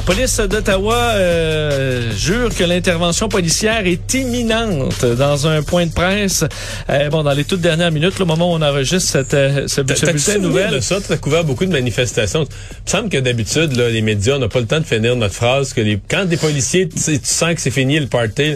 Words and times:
La 0.00 0.06
police 0.06 0.40
d'Ottawa 0.40 0.96
euh, 0.96 2.10
jure 2.16 2.54
que 2.54 2.64
l'intervention 2.64 3.28
policière 3.28 3.86
est 3.86 4.14
imminente 4.14 5.04
dans 5.04 5.46
un 5.46 5.62
point 5.62 5.84
de 5.84 5.92
presse. 5.92 6.42
Euh, 6.88 7.10
bon, 7.10 7.22
dans 7.22 7.34
les 7.34 7.44
toutes 7.44 7.60
dernières 7.60 7.92
minutes, 7.92 8.18
le 8.18 8.24
moment 8.24 8.50
où 8.50 8.56
on 8.56 8.62
enregistre 8.62 9.10
cette, 9.10 9.34
euh, 9.34 9.68
ce, 9.68 9.74
ce 9.74 9.80
bulletin 9.82 10.34
de 10.36 10.38
nouvelles. 10.38 10.70
de 10.70 10.80
ça, 10.80 11.02
tu 11.06 11.12
as 11.12 11.18
couvert 11.18 11.44
beaucoup 11.44 11.66
de 11.66 11.70
manifestations. 11.70 12.44
Il 12.44 12.46
me 12.46 12.90
semble 12.90 13.08
que 13.10 13.18
d'habitude, 13.18 13.76
là, 13.76 13.90
les 13.90 14.00
médias 14.00 14.38
n'ont 14.38 14.48
pas 14.48 14.60
le 14.60 14.66
temps 14.66 14.80
de 14.80 14.86
finir 14.86 15.14
notre 15.16 15.34
phrase 15.34 15.74
que 15.74 15.82
les, 15.82 16.00
quand 16.08 16.24
des 16.24 16.38
policiers, 16.38 16.88
tu 16.88 17.20
sens 17.22 17.54
que 17.54 17.60
c'est 17.60 17.70
fini 17.70 18.00
le 18.00 18.06
party, 18.06 18.54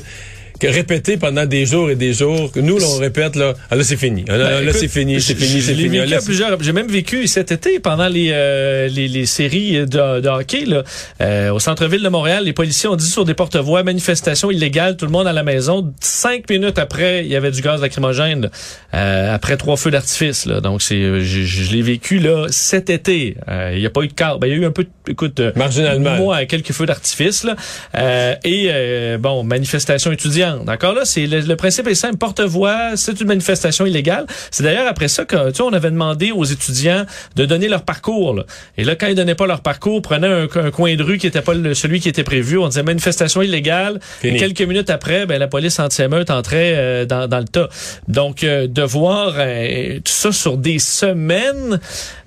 que 0.61 0.67
répéter 0.69 1.17
pendant 1.17 1.47
des 1.47 1.67
jours 1.67 1.91
et 1.91 1.97
des 1.97 2.13
jours, 2.13 2.51
que 2.53 2.61
nous, 2.61 2.79
on 2.83 2.99
répète, 2.99 3.35
là, 3.37 3.55
ah, 3.71 3.77
là 3.77 3.83
c'est 3.83 3.97
fini. 3.97 4.25
Ah, 4.29 4.37
Là, 4.37 4.49
Ben, 4.61 4.67
là, 4.67 4.73
c'est 4.73 4.89
fini, 4.89 5.21
c'est 5.21 5.35
fini, 5.35 5.61
c'est 5.61 5.75
fini. 5.75 5.99
plusieurs- 6.25 6.63
J'ai 6.63 6.73
même 6.73 6.87
vécu 6.89 7.27
cet 7.27 7.51
été 7.53 7.81
pendant 7.81 8.09
les 8.09 8.31
euh, 8.33 8.89
les, 8.89 9.09
les 9.09 9.27
séries 9.27 9.79
de, 9.87 10.21
de 10.21 10.29
hockey 10.29 10.65
là, 10.67 10.85
euh, 11.21 11.51
au 11.53 11.59
centre-ville 11.59 12.03
de 12.03 12.09
Montréal. 12.09 12.45
Les 12.45 12.53
policiers 12.53 12.89
ont 12.89 12.97
dit 12.97 13.07
sur 13.09 13.25
des 13.25 13.35
porte-voix 13.35 13.83
manifestation 13.83 14.51
illégale, 14.51 14.97
tout 14.97 15.07
le 15.07 15.11
monde 15.13 15.27
à 15.27 15.33
la 15.33 15.43
maison. 15.43 15.93
Cinq 16.01 16.49
minutes 16.49 16.79
après, 16.79 17.25
il 17.25 17.31
y 17.33 17.37
avait 17.37 17.51
du 17.51 17.61
gaz 17.61 17.81
lacrymogène 17.81 18.51
euh, 18.95 19.35
après 19.35 19.57
trois 19.57 19.77
feux 19.77 19.91
d'artifice. 19.91 20.47
là. 20.47 20.61
Donc 20.61 20.83
c'est 20.83 20.95
euh, 21.01 21.21
je, 21.21 21.43
je 21.43 21.73
l'ai 21.73 21.83
vécu 21.83 22.19
là 22.21 22.47
cet 22.51 22.91
été. 22.91 23.37
Euh, 23.49 23.73
il 23.75 23.81
n'y 23.81 23.87
a 23.87 23.91
pas 23.91 24.03
eu 24.03 24.09
de 24.09 24.13
cas. 24.13 24.37
Ben, 24.41 24.47
il 24.47 24.51
y 24.51 24.55
a 24.55 24.59
eu 24.59 24.65
un 24.67 24.71
peu, 24.71 24.87
écoute, 25.09 25.41
euh, 25.41 25.53
Marginalement. 25.57 26.17
moi 26.17 26.45
quelques 26.47 26.73
feux 26.73 26.87
d'artifice 26.87 27.45
là. 27.45 27.57
Euh, 27.97 28.35
et 28.45 29.19
bon 29.19 29.43
manifestation 29.45 30.13
étudiante. 30.13 30.54
D'accord 30.65 30.95
là, 30.95 31.05
c'est 31.05 31.27
le, 31.27 31.41
le 31.41 31.57
principe 31.57 31.87
est 31.89 31.95
simple. 31.95 32.17
Porte-voix, 32.17 32.97
c'est 32.97 33.21
une 33.21 33.27
manifestation 33.29 33.87
illégale. 33.87 34.27
C'est 34.51 34.63
d'ailleurs 34.63 34.87
après 34.87 35.09
ça 35.09 35.25
que 35.25 35.49
tu 35.51 35.57
sais, 35.57 35.63
on 35.63 35.73
avait 35.73 35.91
demandé 35.91 36.31
aux 36.33 36.45
étudiants 36.45 37.05
de 37.37 37.45
donner 37.47 37.69
leur 37.69 37.83
parcours. 37.83 38.35
là. 38.35 38.45
Et 38.77 38.85
là, 38.85 38.95
quand 38.97 39.07
ils 39.07 39.15
donnaient 39.15 39.35
pas 39.35 39.47
leur 39.47 39.61
parcours, 39.63 40.03
prenaient 40.03 40.27
un, 40.29 40.47
un 40.55 40.71
coin 40.71 40.95
de 40.95 41.03
rue 41.03 41.19
qui 41.19 41.27
était 41.27 41.41
pas 41.43 41.55
le- 41.55 41.75
celui 41.75 42.01
qui 42.01 42.09
était 42.09 42.25
prévu. 42.25 42.59
On 42.59 42.69
disait 42.69 42.83
manifestation 42.83 43.43
illégale. 43.43 43.99
Fini. 44.21 44.37
Et 44.37 44.39
quelques 44.39 44.63
minutes 44.63 44.91
après, 44.91 45.27
ben 45.27 45.39
la 45.39 45.49
police 45.49 45.79
anti-émeute 45.79 46.31
entrait 46.31 46.75
euh, 46.77 47.05
dans, 47.07 47.27
dans 47.29 47.39
le 47.39 47.45
tas. 47.47 47.69
Donc 48.09 48.45
euh, 48.45 48.67
de 48.67 48.83
voir 48.83 49.35
euh, 49.39 49.97
tout 49.97 50.13
ça 50.13 50.33
sur 50.33 50.57
des 50.57 50.79
semaines, 50.79 51.81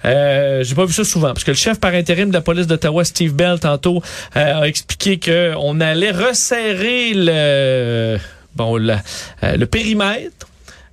euh, 0.05 0.63
j'ai 0.63 0.75
pas 0.75 0.85
vu 0.85 0.93
ça 0.93 1.03
souvent 1.03 1.29
parce 1.29 1.43
que 1.43 1.51
le 1.51 1.57
chef 1.57 1.79
par 1.79 1.93
intérim 1.93 2.29
de 2.29 2.33
la 2.33 2.41
police 2.41 2.67
d'Ottawa, 2.67 3.03
Steve 3.03 3.33
Bell, 3.33 3.59
tantôt 3.59 4.01
euh, 4.35 4.61
a 4.61 4.67
expliqué 4.67 5.17
que 5.19 5.53
on 5.57 5.79
allait 5.79 6.11
resserrer 6.11 7.13
le 7.13 8.16
bon 8.57 8.75
la- 8.77 9.01
euh, 9.43 9.55
le 9.55 9.65
périmètre. 9.65 10.47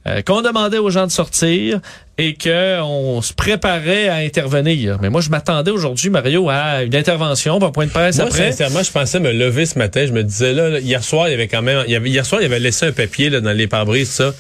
euh, 0.06 0.20
qu'on 0.20 0.42
demandait 0.42 0.76
aux 0.76 0.90
gens 0.90 1.06
de 1.06 1.10
sortir 1.10 1.80
et 2.18 2.34
que 2.34 2.78
on 2.82 3.22
se 3.22 3.32
préparait 3.32 4.08
à 4.08 4.16
intervenir. 4.16 4.98
Mais 5.00 5.08
moi, 5.08 5.22
je 5.22 5.30
m'attendais 5.30 5.70
aujourd'hui, 5.70 6.10
Mario, 6.10 6.50
à 6.50 6.82
une 6.82 6.94
intervention, 6.94 7.58
pas 7.58 7.68
un 7.68 7.70
point 7.70 7.86
de 7.86 7.90
presse 7.90 8.18
Moi, 8.18 8.26
après. 8.26 8.50
sincèrement, 8.52 8.82
je 8.82 8.92
pensais 8.92 9.18
me 9.18 9.32
lever 9.32 9.64
ce 9.64 9.78
matin. 9.78 10.04
Je 10.06 10.12
me 10.12 10.22
disais, 10.22 10.52
là, 10.52 10.68
là, 10.68 10.78
hier 10.78 11.02
soir, 11.02 11.28
il 11.28 11.30
y 11.30 11.34
avait 11.34 11.48
quand 11.48 11.62
même, 11.62 11.84
il 11.86 11.92
y 11.92 11.96
avait, 11.96 12.10
hier 12.10 12.26
soir, 12.26 12.42
il 12.42 12.44
y 12.44 12.46
avait 12.46 12.60
laissé 12.60 12.84
un 12.84 12.92
papier, 12.92 13.30
là, 13.30 13.40
dans 13.40 13.52
les 13.56 13.66
pare-brises, 13.66 14.10
ça. 14.10 14.34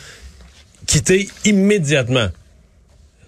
Quitter 0.86 1.28
immédiatement. 1.46 2.28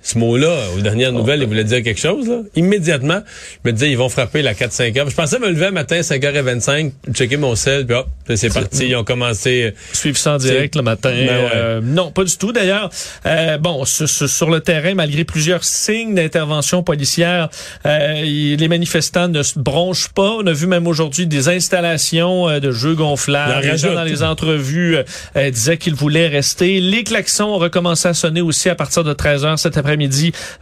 Ce 0.06 0.18
mot-là, 0.18 0.54
aux 0.76 0.80
dernières 0.80 1.12
nouvelles, 1.12 1.40
il 1.42 1.48
voulait 1.48 1.64
dire 1.64 1.82
quelque 1.82 2.00
chose, 2.00 2.28
là. 2.28 2.38
Immédiatement. 2.54 3.22
Je 3.64 3.70
me 3.70 3.72
disais, 3.72 3.90
ils 3.90 3.98
vont 3.98 4.08
frapper 4.08 4.40
la 4.42 4.54
4-5 4.54 5.00
heures. 5.00 5.10
Je 5.10 5.16
pensais 5.16 5.38
me 5.40 5.48
lever 5.48 5.66
un 5.66 5.70
matin, 5.72 5.98
5h25, 5.98 6.92
checker 7.12 7.36
mon 7.36 7.56
sel, 7.56 7.86
puis 7.86 7.96
hop, 7.96 8.08
c'est 8.34 8.52
parti. 8.52 8.88
Ils 8.88 8.96
ont 8.96 9.04
commencé. 9.04 9.74
suivre 9.92 10.16
ça 10.16 10.34
en 10.34 10.36
direct 10.36 10.76
le 10.76 10.82
matin. 10.82 11.10
Ben 11.10 11.26
ouais. 11.26 11.50
Euh, 11.54 11.80
non, 11.82 12.12
pas 12.12 12.22
du 12.22 12.36
tout. 12.36 12.52
D'ailleurs, 12.52 12.90
euh, 13.26 13.58
bon, 13.58 13.84
sur, 13.84 14.50
le 14.50 14.60
terrain, 14.60 14.94
malgré 14.94 15.24
plusieurs 15.24 15.64
signes 15.64 16.14
d'intervention 16.14 16.84
policière, 16.84 17.48
euh, 17.84 18.22
les 18.22 18.68
manifestants 18.68 19.28
ne 19.28 19.42
se 19.42 19.58
bronchent 19.58 20.10
pas. 20.10 20.36
On 20.38 20.46
a 20.46 20.52
vu 20.52 20.66
même 20.66 20.86
aujourd'hui 20.86 21.26
des 21.26 21.48
installations 21.48 22.48
euh, 22.48 22.60
de 22.60 22.70
jeux 22.70 22.94
gonflables. 22.94 23.66
Les 23.66 23.76
gens 23.76 23.94
dans 23.94 24.04
les 24.04 24.22
entrevues 24.22 24.96
euh, 24.96 25.02
euh, 25.36 25.50
disaient 25.50 25.76
qu'ils 25.76 25.94
voulaient 25.94 26.28
rester. 26.28 26.80
Les 26.80 27.04
klaxons 27.04 27.44
ont 27.44 27.58
recommencé 27.58 28.08
à 28.08 28.14
sonner 28.14 28.40
aussi 28.40 28.68
à 28.68 28.74
partir 28.74 29.04
de 29.04 29.12
13 29.12 29.44
heures 29.44 29.58
cet 29.58 29.76
après-midi, 29.76 29.95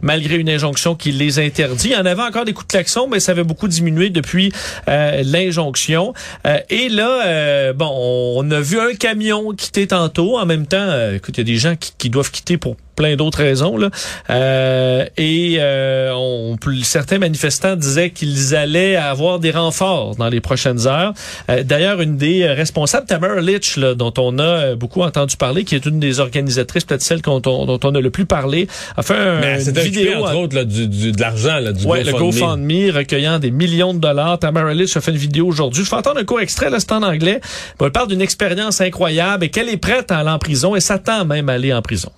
malgré 0.01 0.35
une 0.35 0.49
injonction 0.49 0.95
qui 0.95 1.11
les 1.11 1.39
interdit. 1.39 1.89
Il 1.89 1.95
en 1.95 2.05
avait 2.05 2.21
encore 2.21 2.45
des 2.45 2.53
coups 2.53 2.67
de 2.67 2.71
klaxon, 2.71 3.07
mais 3.07 3.19
ça 3.19 3.31
avait 3.31 3.43
beaucoup 3.43 3.67
diminué 3.67 4.09
depuis 4.09 4.51
euh, 4.87 5.21
l'injonction. 5.23 6.13
Euh, 6.45 6.59
et 6.69 6.89
là, 6.89 7.25
euh, 7.25 7.73
bon, 7.73 7.91
on 7.91 8.49
a 8.51 8.59
vu 8.59 8.79
un 8.79 8.93
camion 8.93 9.53
quitter 9.53 9.87
tantôt. 9.87 10.37
En 10.37 10.45
même 10.45 10.67
temps, 10.67 11.11
écoute, 11.13 11.37
il 11.37 11.41
y 11.41 11.41
a 11.41 11.45
des 11.45 11.57
gens 11.57 11.75
qui 11.97 12.09
doivent 12.09 12.31
quitter 12.31 12.57
pour 12.57 12.75
plein 12.95 13.15
d'autres 13.15 13.39
raisons. 13.39 13.77
Là. 13.77 13.89
Euh, 14.29 15.05
et 15.17 15.57
euh, 15.59 16.11
on, 16.15 16.55
certains 16.83 17.17
manifestants 17.19 17.75
disaient 17.75 18.09
qu'ils 18.11 18.55
allaient 18.55 18.95
avoir 18.95 19.39
des 19.39 19.51
renforts 19.51 20.15
dans 20.15 20.29
les 20.29 20.39
prochaines 20.41 20.87
heures. 20.87 21.13
Euh, 21.49 21.63
D'ailleurs, 21.63 22.01
une 22.01 22.17
des 22.17 22.47
responsables, 22.47 23.05
Tamara 23.07 23.41
Litch, 23.41 23.77
là, 23.77 23.95
dont 23.95 24.13
on 24.17 24.39
a 24.39 24.75
beaucoup 24.75 25.01
entendu 25.01 25.35
parler, 25.37 25.63
qui 25.63 25.75
est 25.75 25.85
une 25.85 25.99
des 25.99 26.19
organisatrices, 26.19 26.83
peut-être 26.85 27.01
celle 27.01 27.21
dont 27.21 27.41
on, 27.45 27.65
dont 27.65 27.79
on 27.83 27.95
a 27.95 28.01
le 28.01 28.09
plus 28.09 28.25
parlé, 28.25 28.67
a 28.97 29.03
fait 29.03 29.15
un, 29.15 29.39
Mais 29.39 29.53
une 29.55 29.59
c'était 29.61 29.81
occupé, 29.81 29.97
vidéo 30.03 30.19
entre 30.23 30.35
en- 30.35 30.41
autres, 30.43 30.55
là, 30.55 30.63
du, 30.65 30.87
du- 30.87 31.11
de 31.11 31.21
l'argent, 31.21 31.59
du 31.73 31.85
Ouais, 31.85 32.03
le 32.03 32.11
GoFundMe. 32.11 32.31
GoFundMe 32.39 32.91
recueillant 32.95 33.39
des 33.39 33.51
millions 33.51 33.93
de 33.93 33.99
dollars. 33.99 34.39
Tamara 34.39 34.73
Litch 34.73 34.95
a 34.97 35.01
fait 35.01 35.11
une 35.11 35.17
vidéo 35.17 35.47
aujourd'hui. 35.47 35.83
Je 35.83 35.89
vais 35.89 35.95
entendre 35.97 36.19
un 36.19 36.23
court 36.25 36.39
extrait, 36.39 36.69
là, 36.69 36.79
c'est 36.79 36.91
en 36.91 37.03
anglais. 37.03 37.41
Elle 37.81 37.91
parle 37.91 38.07
d'une 38.07 38.21
expérience 38.21 38.81
incroyable 38.81 39.45
et 39.45 39.49
qu'elle 39.49 39.69
est 39.69 39.77
prête 39.77 40.11
à 40.11 40.19
aller 40.19 40.29
en 40.29 40.39
prison 40.39 40.75
et 40.75 40.79
s'attend 40.79 41.25
même 41.25 41.49
à 41.49 41.53
aller 41.53 41.73
en 41.73 41.81
prison. 41.81 42.11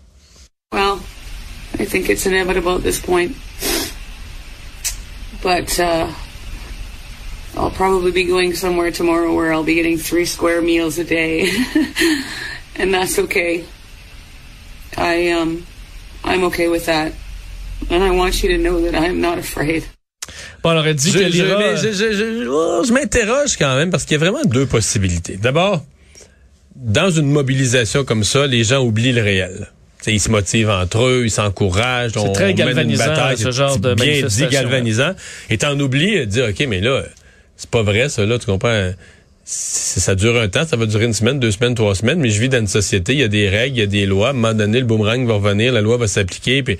Well, 0.71 0.95
I 1.79 1.85
think 1.85 2.09
it's 2.09 2.25
inevitable 2.25 2.75
at 2.75 2.83
this 2.83 2.99
point. 2.99 3.35
But 5.41 5.79
uh, 5.79 6.11
I'll 7.55 7.71
probably 7.71 8.11
be 8.11 8.25
going 8.25 8.53
somewhere 8.53 8.91
tomorrow 8.91 9.33
where 9.33 9.53
I'll 9.53 9.63
be 9.63 9.75
getting 9.75 9.97
three 9.97 10.25
square 10.25 10.61
meals 10.61 10.97
a 10.99 11.03
day, 11.05 11.49
and 12.75 12.93
that's 12.93 13.17
okay. 13.19 13.63
I 14.97 15.29
um, 15.31 15.65
I'm 16.23 16.43
okay 16.45 16.67
with 16.67 16.87
that, 16.87 17.13
and 17.89 18.03
I 18.03 18.11
want 18.11 18.43
you 18.43 18.49
to 18.49 18.57
know 18.57 18.81
that 18.81 18.95
I'm 18.95 19.21
not 19.21 19.37
afraid. 19.37 19.85
Bon, 20.63 20.71
on 20.71 20.77
aurait 20.79 20.95
dit 20.95 21.11
Je, 21.11 21.19
qu'elle 21.19 21.31
je- 21.31 21.43
ira... 21.45 21.59
mais 21.59 21.77
je, 21.77 21.91
je- 21.93 22.13
je- 22.13 22.47
oh, 22.49 22.83
je 22.85 22.91
m'interroge 22.91 23.55
quand 23.57 23.75
même 23.77 23.89
parce 23.91 24.03
qu'il 24.03 24.13
y 24.13 24.15
a 24.15 24.19
vraiment 24.29 24.43
deux 24.43 24.65
possibilités. 24.65 25.37
D'abord, 25.37 25.85
dans 26.75 27.09
une 27.11 27.31
mobilisation 27.31 28.03
comme 28.03 28.23
ça, 28.25 28.47
les 28.47 28.63
gens 28.65 28.83
oublient 28.83 29.13
le 29.13 29.21
réel. 29.21 29.71
Ils 30.07 30.19
se 30.19 30.29
motivent 30.29 30.69
entre 30.69 31.03
eux, 31.03 31.21
ils 31.25 31.31
s'encouragent. 31.31 32.13
C'est 32.13 32.31
très 32.33 32.45
mène 32.45 32.51
une 32.51 32.57
galvanisant, 32.57 33.05
bataille, 33.05 33.37
ce 33.37 33.51
genre 33.51 33.77
de 33.77 33.93
bien 33.93 34.21
dit 34.25 34.47
galvanisant. 34.47 35.11
Et 35.49 35.57
t'en 35.57 35.79
oublies 35.79 36.19
de 36.19 36.25
dire, 36.25 36.45
OK, 36.49 36.65
mais 36.67 36.81
là, 36.81 37.03
c'est 37.55 37.69
pas 37.69 37.83
vrai, 37.83 38.09
ça, 38.09 38.25
là, 38.25 38.37
tu 38.39 38.45
comprends? 38.45 38.91
Ça 39.49 40.15
dure 40.15 40.35
un 40.35 40.49
temps, 40.49 40.67
ça 40.67 40.75
va 40.75 40.85
durer 40.85 41.05
une 41.05 41.13
semaine, 41.13 41.39
deux 41.39 41.51
semaines, 41.51 41.73
trois 41.73 41.95
semaines, 41.95 42.19
mais 42.19 42.29
je 42.29 42.41
vis 42.41 42.49
dans 42.49 42.59
une 42.59 42.67
société, 42.67 43.13
il 43.13 43.19
y 43.19 43.23
a 43.23 43.29
des 43.29 43.47
règles, 43.47 43.77
il 43.77 43.79
y 43.79 43.83
a 43.83 43.87
des 43.87 44.05
lois. 44.05 44.27
À 44.27 44.29
un 44.31 44.33
moment 44.33 44.53
donné, 44.53 44.79
le 44.79 44.85
boomerang 44.85 45.25
va 45.25 45.35
revenir, 45.35 45.71
la 45.71 45.79
loi 45.79 45.95
va 45.95 46.07
s'appliquer, 46.07 46.63
puis, 46.63 46.77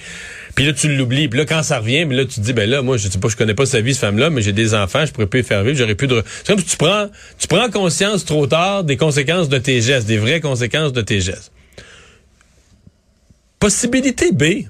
puis 0.54 0.66
là, 0.66 0.74
tu 0.74 0.94
l'oublies. 0.94 1.30
Puis 1.30 1.40
là, 1.40 1.46
quand 1.46 1.64
ça 1.64 1.80
revient, 1.80 2.06
puis 2.06 2.18
là, 2.18 2.26
tu 2.26 2.36
te 2.36 2.42
dis, 2.42 2.52
ben 2.52 2.70
là, 2.70 2.82
moi, 2.82 2.98
je 2.98 3.08
sais 3.08 3.20
pas, 3.20 3.30
je 3.30 3.38
connais 3.38 3.54
pas 3.54 3.66
sa 3.66 3.80
vie, 3.80 3.94
cette 3.94 4.02
femme-là, 4.02 4.30
mais 4.30 4.42
j'ai 4.42 4.52
des 4.52 4.74
enfants, 4.74 5.06
je 5.06 5.14
pourrais 5.14 5.28
plus 5.28 5.40
les 5.40 5.44
faire 5.44 5.64
vivre, 5.64 5.78
j'aurais 5.78 5.96
plus 5.96 6.08
de... 6.08 6.22
C'est 6.40 6.48
comme 6.48 6.60
si 6.60 6.66
tu 6.66 6.76
prends, 6.76 7.08
tu 7.40 7.48
prends 7.48 7.70
conscience 7.70 8.26
trop 8.26 8.48
tard 8.48 8.84
des 8.84 8.98
conséquences 8.98 9.48
de 9.48 9.60
tes 9.60 9.80
gestes, 9.80 10.06
des 10.06 10.18
vraies 10.18 10.42
conséquences 10.42 10.92
de 10.92 11.02
tes 11.02 11.22
gestes. 11.22 11.54
Possibilité 13.60 14.32
B, 14.32 14.66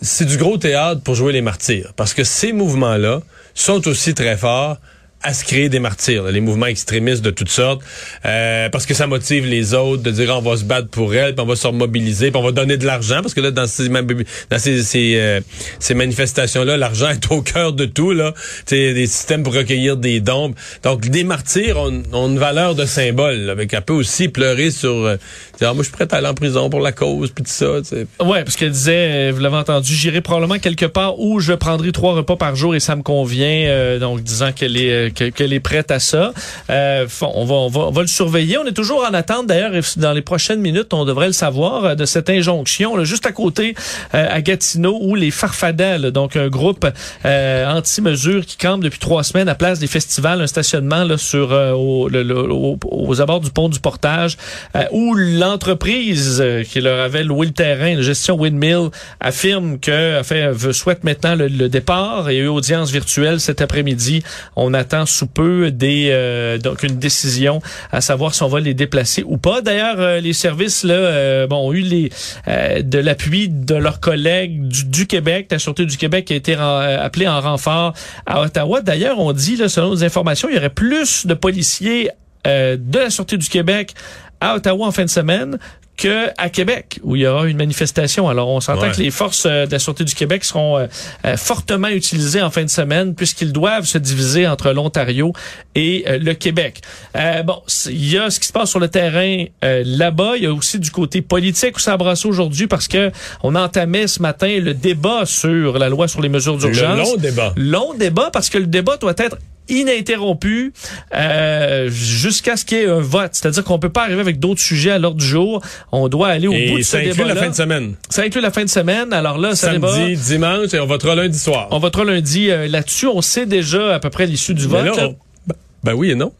c'est 0.00 0.24
du 0.24 0.38
gros 0.38 0.56
théâtre 0.56 1.02
pour 1.02 1.14
jouer 1.14 1.32
les 1.32 1.42
martyrs. 1.42 1.92
Parce 1.96 2.14
que 2.14 2.24
ces 2.24 2.52
mouvements-là 2.52 3.20
sont 3.54 3.86
aussi 3.86 4.14
très 4.14 4.36
forts 4.36 4.78
à 5.24 5.34
se 5.34 5.42
créer 5.44 5.68
des 5.68 5.78
martyrs, 5.78 6.24
les 6.24 6.40
mouvements 6.40 6.66
extrémistes 6.66 7.22
de 7.22 7.30
toutes 7.30 7.48
sortes, 7.48 7.82
euh, 8.26 8.68
parce 8.68 8.86
que 8.86 8.94
ça 8.94 9.06
motive 9.06 9.46
les 9.46 9.74
autres 9.74 10.02
de 10.02 10.10
dire 10.10 10.34
on 10.36 10.42
va 10.48 10.56
se 10.56 10.64
battre 10.64 10.88
pour 10.88 11.14
elle, 11.14 11.34
puis 11.34 11.42
on 11.42 11.48
va 11.48 11.56
se 11.56 11.66
remobiliser, 11.66 12.30
puis 12.30 12.38
on 12.40 12.44
va 12.44 12.52
donner 12.52 12.76
de 12.76 12.84
l'argent, 12.86 13.20
parce 13.22 13.34
que 13.34 13.40
là 13.40 13.50
dans 13.50 13.66
ces 13.66 13.88
dans 13.88 14.58
ces 14.58 14.82
ces, 14.82 15.14
euh, 15.16 15.40
ces 15.80 15.94
manifestations-là, 15.94 16.76
l'argent 16.76 17.08
est 17.08 17.30
au 17.32 17.42
cœur 17.42 17.72
de 17.72 17.86
tout 17.86 18.12
là, 18.12 18.34
c'est 18.66 18.94
des 18.94 19.06
systèmes 19.06 19.42
pour 19.42 19.54
recueillir 19.54 19.96
des 19.96 20.20
dons. 20.20 20.54
Donc 20.82 21.08
des 21.08 21.24
martyrs 21.24 21.78
ont, 21.78 22.02
ont 22.12 22.28
une 22.28 22.38
valeur 22.38 22.74
de 22.74 22.84
symbole, 22.84 23.36
là, 23.46 23.52
avec 23.52 23.72
un 23.74 23.80
peu 23.80 23.94
aussi 23.94 24.28
pleurer 24.28 24.70
sur, 24.70 24.90
euh, 25.06 25.16
dire, 25.58 25.68
Ah, 25.70 25.74
moi 25.74 25.82
je 25.82 25.88
suis 25.88 25.92
prêt 25.92 26.06
à 26.10 26.16
aller 26.16 26.28
en 26.28 26.34
prison 26.34 26.68
pour 26.70 26.80
la 26.80 26.92
cause, 26.92 27.30
puis 27.30 27.44
tout 27.44 27.50
ça. 27.50 27.80
tu 27.82 27.88
sais. 27.88 28.06
Ouais, 28.22 28.44
parce 28.44 28.56
qu'elle 28.56 28.70
disait, 28.72 29.28
euh, 29.28 29.32
vous 29.34 29.40
l'avez 29.40 29.56
entendu, 29.56 29.94
j'irai 29.94 30.20
probablement 30.20 30.58
quelque 30.58 30.86
part 30.86 31.18
où 31.18 31.40
je 31.40 31.52
prendrai 31.54 31.92
trois 31.92 32.14
repas 32.14 32.36
par 32.36 32.56
jour 32.56 32.74
et 32.74 32.80
ça 32.80 32.94
me 32.94 33.02
convient. 33.02 33.64
euh, 33.68 33.98
donc 33.98 34.22
disant 34.22 34.52
qu'elle 34.52 34.76
est, 34.76 34.90
euh, 34.90 35.10
qu'elle 35.14 35.52
est 35.52 35.60
prête 35.60 35.90
à 35.90 35.98
ça. 36.00 36.32
Euh, 36.70 37.06
on, 37.22 37.44
va, 37.44 37.54
on, 37.54 37.68
va, 37.68 37.80
on 37.80 37.90
va 37.90 38.00
le 38.02 38.06
surveiller. 38.08 38.58
On 38.58 38.64
est 38.66 38.72
toujours 38.72 39.04
en 39.08 39.14
attente, 39.14 39.46
d'ailleurs, 39.46 39.72
dans 39.96 40.12
les 40.12 40.22
prochaines 40.22 40.60
minutes, 40.60 40.92
on 40.92 41.04
devrait 41.04 41.26
le 41.28 41.32
savoir, 41.32 41.84
euh, 41.84 41.94
de 41.94 42.04
cette 42.04 42.28
injonction, 42.30 42.96
là, 42.96 43.04
juste 43.04 43.26
à 43.26 43.32
côté, 43.32 43.74
euh, 44.14 44.26
à 44.30 44.40
Gatineau, 44.42 44.98
où 45.00 45.14
les 45.14 45.30
Farfadets, 45.30 45.98
là, 45.98 46.10
donc 46.10 46.36
un 46.36 46.48
groupe 46.48 46.86
euh, 47.24 47.66
anti-mesure 47.72 48.44
qui 48.46 48.56
campe 48.56 48.82
depuis 48.82 48.98
trois 48.98 49.22
semaines 49.24 49.48
à 49.48 49.54
place 49.54 49.78
des 49.78 49.86
festivals, 49.86 50.40
un 50.40 50.46
stationnement 50.46 51.04
là, 51.04 51.16
sur 51.18 51.52
euh, 51.52 51.72
au- 51.72 52.08
au- 52.10 52.78
aux 52.90 53.20
abords 53.20 53.40
du 53.40 53.50
pont 53.50 53.68
du 53.68 53.80
Portage, 53.80 54.36
euh, 54.76 54.84
où 54.92 55.14
l'entreprise 55.14 56.44
qui 56.70 56.80
leur 56.80 57.00
avait 57.00 57.24
loué 57.24 57.46
le 57.46 57.52
terrain, 57.52 57.94
la 57.94 58.02
gestion 58.02 58.34
Windmill, 58.36 58.88
affirme 59.20 59.78
que 59.78 60.22
veut, 60.52 60.72
souhaite 60.72 61.04
maintenant 61.04 61.34
le, 61.34 61.48
le 61.48 61.68
départ. 61.68 62.26
A 62.26 62.32
eu 62.32 62.46
audience 62.48 62.90
virtuelle 62.90 63.40
cet 63.40 63.60
après-midi. 63.62 64.22
On 64.56 64.74
attend 64.74 65.03
sous 65.06 65.26
peu 65.26 65.70
des 65.70 66.08
euh, 66.10 66.58
donc 66.58 66.82
une 66.82 66.98
décision 66.98 67.60
à 67.92 68.00
savoir 68.00 68.34
si 68.34 68.42
on 68.42 68.48
va 68.48 68.60
les 68.60 68.74
déplacer 68.74 69.22
ou 69.26 69.36
pas. 69.36 69.60
D'ailleurs, 69.60 70.00
euh, 70.00 70.20
les 70.20 70.32
services 70.32 70.84
là, 70.84 70.94
euh, 70.94 71.46
bon, 71.46 71.68
ont 71.68 71.72
eu 71.72 71.80
les 71.80 72.10
euh, 72.48 72.82
de 72.82 72.98
l'appui 72.98 73.48
de 73.48 73.74
leurs 73.74 74.00
collègues 74.00 74.68
du, 74.68 75.06
Québec, 75.06 75.48
la 75.50 75.58
sûreté 75.58 75.86
du 75.86 75.96
Québec 75.96 76.30
a 76.30 76.34
été 76.34 76.56
euh, 76.58 77.04
appelée 77.04 77.28
en 77.28 77.40
renfort 77.40 77.94
à 78.26 78.42
Ottawa. 78.42 78.80
D'ailleurs, 78.80 79.18
on 79.18 79.32
dit, 79.32 79.56
là, 79.56 79.68
selon 79.68 79.90
nos 79.90 80.04
informations, 80.04 80.48
il 80.48 80.54
y 80.54 80.58
aurait 80.58 80.70
plus 80.70 81.26
de 81.26 81.34
policiers 81.34 82.10
de 82.46 82.98
la 82.98 83.08
sûreté 83.08 83.38
du 83.38 83.48
Québec 83.48 83.94
à 84.40 84.56
Ottawa 84.56 84.86
en 84.86 84.92
fin 84.92 85.04
de 85.04 85.10
semaine 85.10 85.58
que 85.96 86.28
à 86.38 86.50
Québec 86.50 86.98
où 87.02 87.14
il 87.16 87.22
y 87.22 87.26
aura 87.26 87.46
une 87.46 87.56
manifestation. 87.56 88.28
Alors 88.28 88.48
on 88.48 88.60
s'entend 88.60 88.82
Ouais. 88.82 88.90
que 88.90 89.00
les 89.00 89.10
forces 89.10 89.46
euh, 89.46 89.66
de 89.66 89.72
la 89.72 89.78
sûreté 89.78 90.04
du 90.04 90.14
Québec 90.14 90.44
seront 90.44 90.76
euh, 90.78 90.86
euh, 91.24 91.36
fortement 91.36 91.88
utilisées 91.88 92.42
en 92.42 92.50
fin 92.50 92.64
de 92.64 92.68
semaine 92.70 93.14
puisqu'ils 93.14 93.52
doivent 93.52 93.84
se 93.86 93.98
diviser 93.98 94.46
entre 94.48 94.72
l'Ontario 94.72 95.32
et 95.74 96.04
euh, 96.08 96.18
le 96.18 96.34
Québec. 96.34 96.80
Euh, 97.16 97.42
bon, 97.44 97.62
il 97.86 98.10
y 98.10 98.18
a 98.18 98.30
ce 98.30 98.40
qui 98.40 98.48
se 98.48 98.52
passe 98.52 98.70
sur 98.70 98.80
le 98.80 98.88
terrain 98.88 99.44
là-bas. 99.62 100.32
Il 100.36 100.42
y 100.44 100.46
a 100.46 100.52
aussi 100.52 100.78
du 100.78 100.90
côté 100.90 101.22
politique 101.22 101.76
où 101.76 101.80
ça 101.80 101.96
brasse 101.96 102.24
aujourd'hui 102.24 102.66
parce 102.66 102.88
que 102.88 103.12
on 103.42 103.54
entamait 103.54 104.06
ce 104.06 104.20
matin 104.20 104.58
le 104.60 104.74
débat 104.74 105.26
sur 105.26 105.78
la 105.78 105.88
loi 105.88 106.08
sur 106.08 106.20
les 106.20 106.28
mesures 106.28 106.58
d'urgence. 106.58 106.98
long 106.98 107.16
débat. 107.16 107.52
Long 107.56 107.94
débat 107.94 108.30
parce 108.32 108.48
que 108.50 108.58
le 108.58 108.66
débat 108.66 108.96
doit 108.96 109.14
être 109.18 109.38
ininterrompu 109.68 110.72
euh, 111.14 111.88
jusqu'à 111.90 112.56
ce 112.56 112.64
qu'il 112.64 112.78
y 112.78 112.80
ait 112.82 112.86
un 112.88 113.00
vote. 113.00 113.30
C'est-à-dire 113.32 113.64
qu'on 113.64 113.78
peut 113.78 113.88
pas 113.88 114.02
arriver 114.04 114.20
avec 114.20 114.38
d'autres 114.38 114.60
sujets 114.60 114.90
à 114.90 114.98
l'ordre 114.98 115.18
du 115.18 115.26
jour. 115.26 115.62
On 115.92 116.08
doit 116.08 116.28
aller 116.28 116.48
au 116.48 116.52
bout 116.52 116.78
de 116.78 116.82
ce 116.82 116.90
ça 116.90 116.98
inclut 116.98 117.12
débat 117.12 117.24
la 117.34 117.36
fin 117.36 117.48
de 117.50 117.54
semaine. 117.54 117.94
Ça 118.10 118.22
inclut 118.22 118.40
la 118.40 118.50
fin 118.50 118.64
de 118.64 118.68
semaine. 118.70 119.12
Alors 119.12 119.38
là, 119.38 119.54
ça 119.54 119.72
débat. 119.72 119.92
Samedi, 119.92 120.16
dimanche, 120.16 120.74
et 120.74 120.80
on 120.80 120.86
votera 120.86 121.14
lundi 121.14 121.38
soir. 121.38 121.68
On 121.70 121.78
votera 121.78 122.04
lundi 122.04 122.50
euh, 122.50 122.68
là-dessus. 122.68 123.06
On 123.06 123.22
sait 123.22 123.46
déjà 123.46 123.94
à 123.94 123.98
peu 124.00 124.10
près 124.10 124.26
l'issue 124.26 124.54
du 124.54 124.66
vote. 124.66 124.84
là, 124.84 124.92
là. 124.96 125.08
on- 125.08 125.16
ben, 125.46 125.54
ben 125.82 125.92
oui 125.94 126.10
et 126.10 126.14
non. 126.14 126.32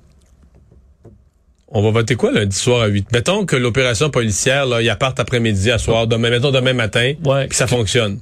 On 1.76 1.82
va 1.82 1.90
voter 1.90 2.14
quoi 2.14 2.30
lundi 2.30 2.56
soir 2.56 2.82
à 2.82 2.86
8? 2.86 3.08
Mettons 3.12 3.46
que 3.46 3.56
l'opération 3.56 4.08
policière, 4.08 4.64
là, 4.64 4.80
il 4.80 4.96
parte 4.96 5.18
après-midi, 5.18 5.72
à 5.72 5.78
soir, 5.78 6.06
demain, 6.06 6.30
mettons 6.30 6.52
demain 6.52 6.72
matin, 6.72 7.14
Ouais. 7.24 7.48
puis 7.48 7.56
ça 7.56 7.66
fonctionne. 7.66 8.20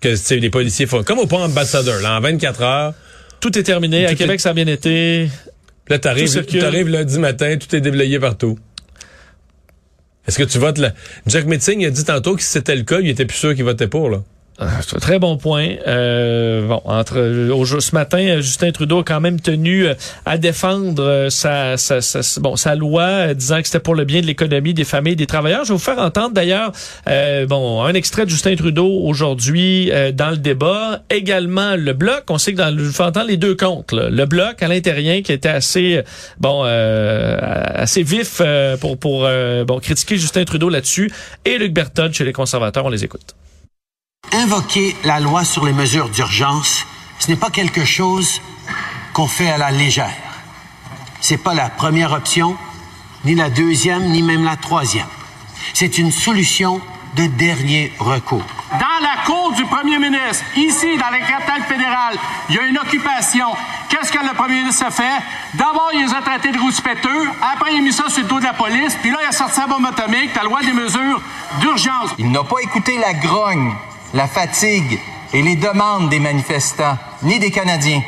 Que 0.00 0.14
les 0.34 0.48
policiers 0.50 0.86
font 0.86 1.02
comme 1.02 1.18
au 1.18 1.26
pont 1.26 1.42
ambassadeur, 1.42 2.00
là, 2.00 2.16
en 2.16 2.20
24 2.20 2.62
heures. 2.62 2.94
Tout 3.40 3.56
est 3.58 3.62
terminé. 3.62 4.06
À 4.06 4.14
Québec, 4.14 4.36
est- 4.40 4.42
ça 4.42 4.50
a 4.50 4.54
bien 4.54 4.66
été. 4.66 5.28
Là, 5.88 5.98
t'arrives, 5.98 6.44
t'arrives 6.44 6.88
lundi 6.88 7.18
matin, 7.18 7.56
tout 7.58 7.74
est 7.76 7.80
déblayé 7.80 8.18
partout. 8.18 8.58
Est-ce 10.26 10.38
que 10.38 10.42
tu 10.44 10.58
votes 10.58 10.78
là? 10.78 10.92
Jack 11.26 11.46
Metzing 11.46 11.84
a 11.86 11.90
dit 11.90 12.04
tantôt 12.04 12.34
que 12.34 12.42
si 12.42 12.48
c'était 12.48 12.74
le 12.74 12.82
cas, 12.82 12.98
il 13.00 13.08
était 13.08 13.24
plus 13.26 13.36
sûr 13.38 13.54
qu'il 13.54 13.62
votait 13.64 13.86
pour, 13.86 14.10
là. 14.10 14.24
Ah, 14.58 14.80
C'est 14.80 14.96
un 14.96 15.00
très 15.00 15.18
bon 15.18 15.36
point. 15.36 15.68
Euh, 15.86 16.66
bon, 16.66 16.80
entre 16.86 17.46
jour- 17.64 17.82
ce 17.82 17.94
matin, 17.94 18.20
euh, 18.20 18.36
Justin 18.40 18.72
Trudeau 18.72 19.00
a 19.00 19.04
quand 19.04 19.20
même 19.20 19.38
tenu 19.38 19.86
euh, 19.86 19.92
à 20.24 20.38
défendre 20.38 21.02
euh, 21.02 21.28
sa, 21.28 21.76
sa, 21.76 22.00
sa- 22.00 22.40
bon, 22.40 22.56
sa 22.56 22.74
loi, 22.74 23.02
euh, 23.02 23.34
disant 23.34 23.58
que 23.60 23.66
c'était 23.66 23.80
pour 23.80 23.94
le 23.94 24.04
bien 24.04 24.22
de 24.22 24.26
l'économie, 24.26 24.72
des 24.72 24.84
familles, 24.84 25.14
des 25.14 25.26
travailleurs. 25.26 25.64
Je 25.64 25.68
vais 25.68 25.74
vous 25.74 25.78
faire 25.84 25.98
entendre 25.98 26.30
d'ailleurs, 26.32 26.72
euh, 27.06 27.44
bon, 27.44 27.82
un 27.82 27.92
extrait 27.92 28.24
de 28.24 28.30
Justin 28.30 28.56
Trudeau 28.56 28.88
aujourd'hui 29.04 29.90
euh, 29.92 30.10
dans 30.10 30.30
le 30.30 30.38
débat. 30.38 31.02
Également 31.10 31.76
le 31.76 31.92
bloc. 31.92 32.24
On 32.30 32.38
sait 32.38 32.52
que 32.54 32.58
dans 32.58 32.74
le, 32.74 32.78
je 32.82 32.88
vous 32.88 32.92
fais 32.94 33.02
entendre 33.02 33.28
les 33.28 33.36
deux 33.36 33.56
comptes. 33.56 33.92
là. 33.92 34.08
Le 34.08 34.24
bloc 34.24 34.62
à 34.62 34.68
l'intérieur 34.68 35.22
qui 35.22 35.32
était 35.32 35.50
assez, 35.50 35.96
euh, 35.98 36.02
bon, 36.40 36.62
euh, 36.64 37.36
assez 37.74 38.02
vif 38.02 38.40
euh, 38.40 38.78
pour 38.78 38.96
pour 38.96 39.26
euh, 39.26 39.64
bon 39.66 39.80
critiquer 39.80 40.16
Justin 40.16 40.44
Trudeau 40.44 40.70
là-dessus, 40.70 41.12
et 41.44 41.58
Luc 41.58 41.74
Berton 41.74 42.08
chez 42.10 42.24
les 42.24 42.32
conservateurs. 42.32 42.86
On 42.86 42.88
les 42.88 43.04
écoute. 43.04 43.34
Invoquer 44.32 44.96
la 45.04 45.20
loi 45.20 45.44
sur 45.44 45.64
les 45.64 45.72
mesures 45.72 46.08
d'urgence, 46.08 46.86
ce 47.18 47.28
n'est 47.28 47.36
pas 47.36 47.50
quelque 47.50 47.84
chose 47.84 48.40
qu'on 49.12 49.26
fait 49.26 49.50
à 49.50 49.58
la 49.58 49.70
légère. 49.70 50.12
C'est 51.20 51.38
pas 51.38 51.54
la 51.54 51.70
première 51.70 52.12
option, 52.12 52.56
ni 53.24 53.34
la 53.34 53.50
deuxième, 53.50 54.04
ni 54.10 54.22
même 54.22 54.44
la 54.44 54.56
troisième. 54.56 55.06
C'est 55.74 55.98
une 55.98 56.12
solution 56.12 56.80
de 57.14 57.26
dernier 57.26 57.92
recours. 57.98 58.44
Dans 58.72 59.00
la 59.00 59.24
cour 59.24 59.52
du 59.52 59.64
premier 59.64 59.98
ministre, 59.98 60.44
ici, 60.56 60.98
dans 60.98 61.10
la 61.10 61.20
capitale 61.20 61.62
fédérale, 61.62 62.18
il 62.48 62.56
y 62.56 62.58
a 62.58 62.62
une 62.62 62.78
occupation. 62.78 63.48
Qu'est-ce 63.88 64.12
que 64.12 64.18
le 64.18 64.34
premier 64.34 64.60
ministre 64.60 64.86
a 64.86 64.90
fait? 64.90 65.22
D'abord, 65.54 65.90
il 65.94 66.04
les 66.04 66.12
a 66.12 66.20
traités 66.20 66.52
de 66.52 66.58
rouspéteux. 66.58 67.30
Après, 67.40 67.72
il 67.72 67.78
a 67.78 67.80
mis 67.80 67.92
ça 67.92 68.10
sur 68.10 68.22
le 68.22 68.28
dos 68.28 68.38
de 68.38 68.44
la 68.44 68.52
police. 68.52 68.96
Puis 69.00 69.10
là, 69.10 69.18
il 69.22 69.28
a 69.28 69.32
sorti 69.32 69.54
sa 69.54 69.66
bombe 69.66 69.86
atomique, 69.86 70.34
la 70.34 70.42
loi 70.42 70.60
des 70.62 70.72
mesures 70.72 71.22
d'urgence. 71.60 72.10
Il 72.18 72.30
n'a 72.30 72.44
pas 72.44 72.58
écouté 72.62 72.98
la 72.98 73.14
grogne, 73.14 73.72
la 74.16 74.26
fatigue 74.26 74.98
et 75.34 75.42
les 75.42 75.56
demandes 75.56 76.08
des 76.08 76.18
manifestants, 76.18 76.96
ni 77.22 77.38
des 77.38 77.50
Canadiens. 77.50 78.02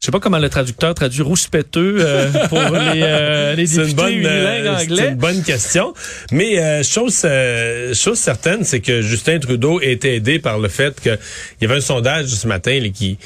Je 0.00 0.06
sais 0.06 0.12
pas 0.12 0.20
comment 0.20 0.38
le 0.38 0.48
traducteur 0.48 0.94
traduit 0.94 1.22
rouspéteux 1.22 1.96
euh, 1.98 2.46
pour 2.48 2.60
les, 2.60 3.02
euh, 3.02 3.56
les 3.56 3.66
députés 3.66 3.90
une 3.90 3.96
bonne, 3.96 4.12
unilingues 4.12 4.66
euh, 4.66 4.76
c'est 4.78 4.84
anglais. 4.84 5.08
une 5.08 5.14
bonne 5.16 5.42
question. 5.42 5.92
Mais 6.30 6.60
euh, 6.60 6.84
chose, 6.84 7.22
euh, 7.24 7.92
chose 7.94 8.16
certaine, 8.16 8.62
c'est 8.62 8.78
que 8.78 9.02
Justin 9.02 9.40
Trudeau 9.40 9.80
est 9.80 10.04
aidé 10.04 10.38
par 10.38 10.60
le 10.60 10.68
fait 10.68 11.00
qu'il 11.00 11.18
y 11.60 11.64
avait 11.64 11.78
un 11.78 11.80
sondage 11.80 12.26
ce 12.26 12.46
matin 12.46 12.78
là, 12.78 12.88
qui 12.90 13.18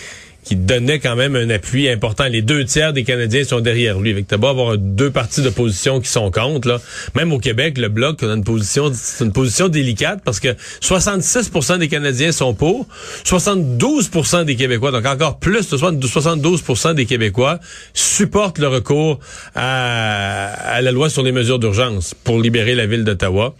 qui 0.44 0.56
donnait 0.56 0.98
quand 0.98 1.16
même 1.16 1.36
un 1.36 1.48
appui 1.50 1.88
important. 1.88 2.24
Les 2.24 2.42
deux 2.42 2.64
tiers 2.64 2.92
des 2.92 3.04
Canadiens 3.04 3.44
sont 3.44 3.60
derrière 3.60 4.00
lui. 4.00 4.10
Avec 4.10 4.28
beau 4.34 4.48
avoir 4.48 4.76
deux 4.76 5.10
partis 5.10 5.42
d'opposition 5.42 6.00
qui 6.00 6.08
sont 6.08 6.30
contre, 6.30 6.68
là. 6.68 6.80
Même 7.14 7.32
au 7.32 7.38
Québec, 7.38 7.78
le 7.78 7.88
Bloc 7.88 8.22
a 8.22 8.26
une 8.26 8.44
position, 8.44 8.90
c'est 8.92 9.24
une 9.24 9.32
position 9.32 9.68
délicate 9.68 10.20
parce 10.24 10.40
que 10.40 10.48
66% 10.80 11.78
des 11.78 11.88
Canadiens 11.88 12.32
sont 12.32 12.54
pour, 12.54 12.86
72% 13.24 14.44
des 14.44 14.56
Québécois, 14.56 14.90
donc 14.90 15.06
encore 15.06 15.38
plus 15.38 15.70
de 15.70 15.76
72% 15.76 16.94
des 16.94 17.06
Québécois 17.06 17.60
supportent 17.94 18.58
le 18.58 18.68
recours 18.68 19.20
à 19.54 20.80
la 20.82 20.92
loi 20.92 21.08
sur 21.08 21.22
les 21.22 21.32
mesures 21.32 21.58
d'urgence 21.58 22.14
pour 22.14 22.40
libérer 22.40 22.74
la 22.74 22.86
ville 22.86 23.04
d'Ottawa. 23.04 23.54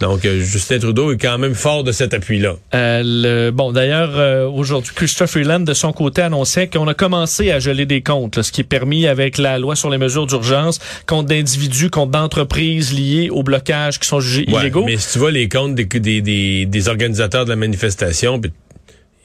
Donc, 0.00 0.24
euh, 0.24 0.40
Justin 0.40 0.78
Trudeau 0.78 1.12
est 1.12 1.18
quand 1.18 1.36
même 1.36 1.54
fort 1.54 1.84
de 1.84 1.92
cet 1.92 2.14
appui-là. 2.14 2.56
Euh, 2.74 3.02
le- 3.04 3.50
bon, 3.50 3.70
d'ailleurs, 3.70 4.12
euh, 4.16 4.46
aujourd'hui, 4.48 4.92
Christopher 4.94 5.28
Freeland, 5.28 5.60
de 5.60 5.74
son 5.74 5.92
côté, 5.92 6.22
annonçait 6.22 6.68
qu'on 6.68 6.88
a 6.88 6.94
commencé 6.94 7.50
à 7.50 7.58
geler 7.60 7.84
des 7.84 8.00
comptes, 8.00 8.36
là, 8.36 8.42
ce 8.42 8.50
qui 8.50 8.62
est 8.62 8.64
permis 8.64 9.06
avec 9.06 9.36
la 9.36 9.58
loi 9.58 9.76
sur 9.76 9.90
les 9.90 9.98
mesures 9.98 10.26
d'urgence, 10.26 10.78
comptes 11.06 11.26
d'individus, 11.26 11.90
comptes 11.90 12.10
d'entreprises 12.10 12.94
liés 12.94 13.28
au 13.30 13.42
blocage 13.42 14.00
qui 14.00 14.08
sont 14.08 14.20
jugés 14.20 14.46
Ouais, 14.50 14.60
illégaux. 14.62 14.84
Mais 14.84 14.96
si 14.96 15.12
tu 15.12 15.18
vois 15.18 15.30
les 15.32 15.48
comptes 15.50 15.74
des, 15.74 15.84
des, 15.84 16.22
des, 16.22 16.64
des 16.66 16.88
organisateurs 16.88 17.44
de 17.44 17.50
la 17.50 17.56
manifestation, 17.56 18.40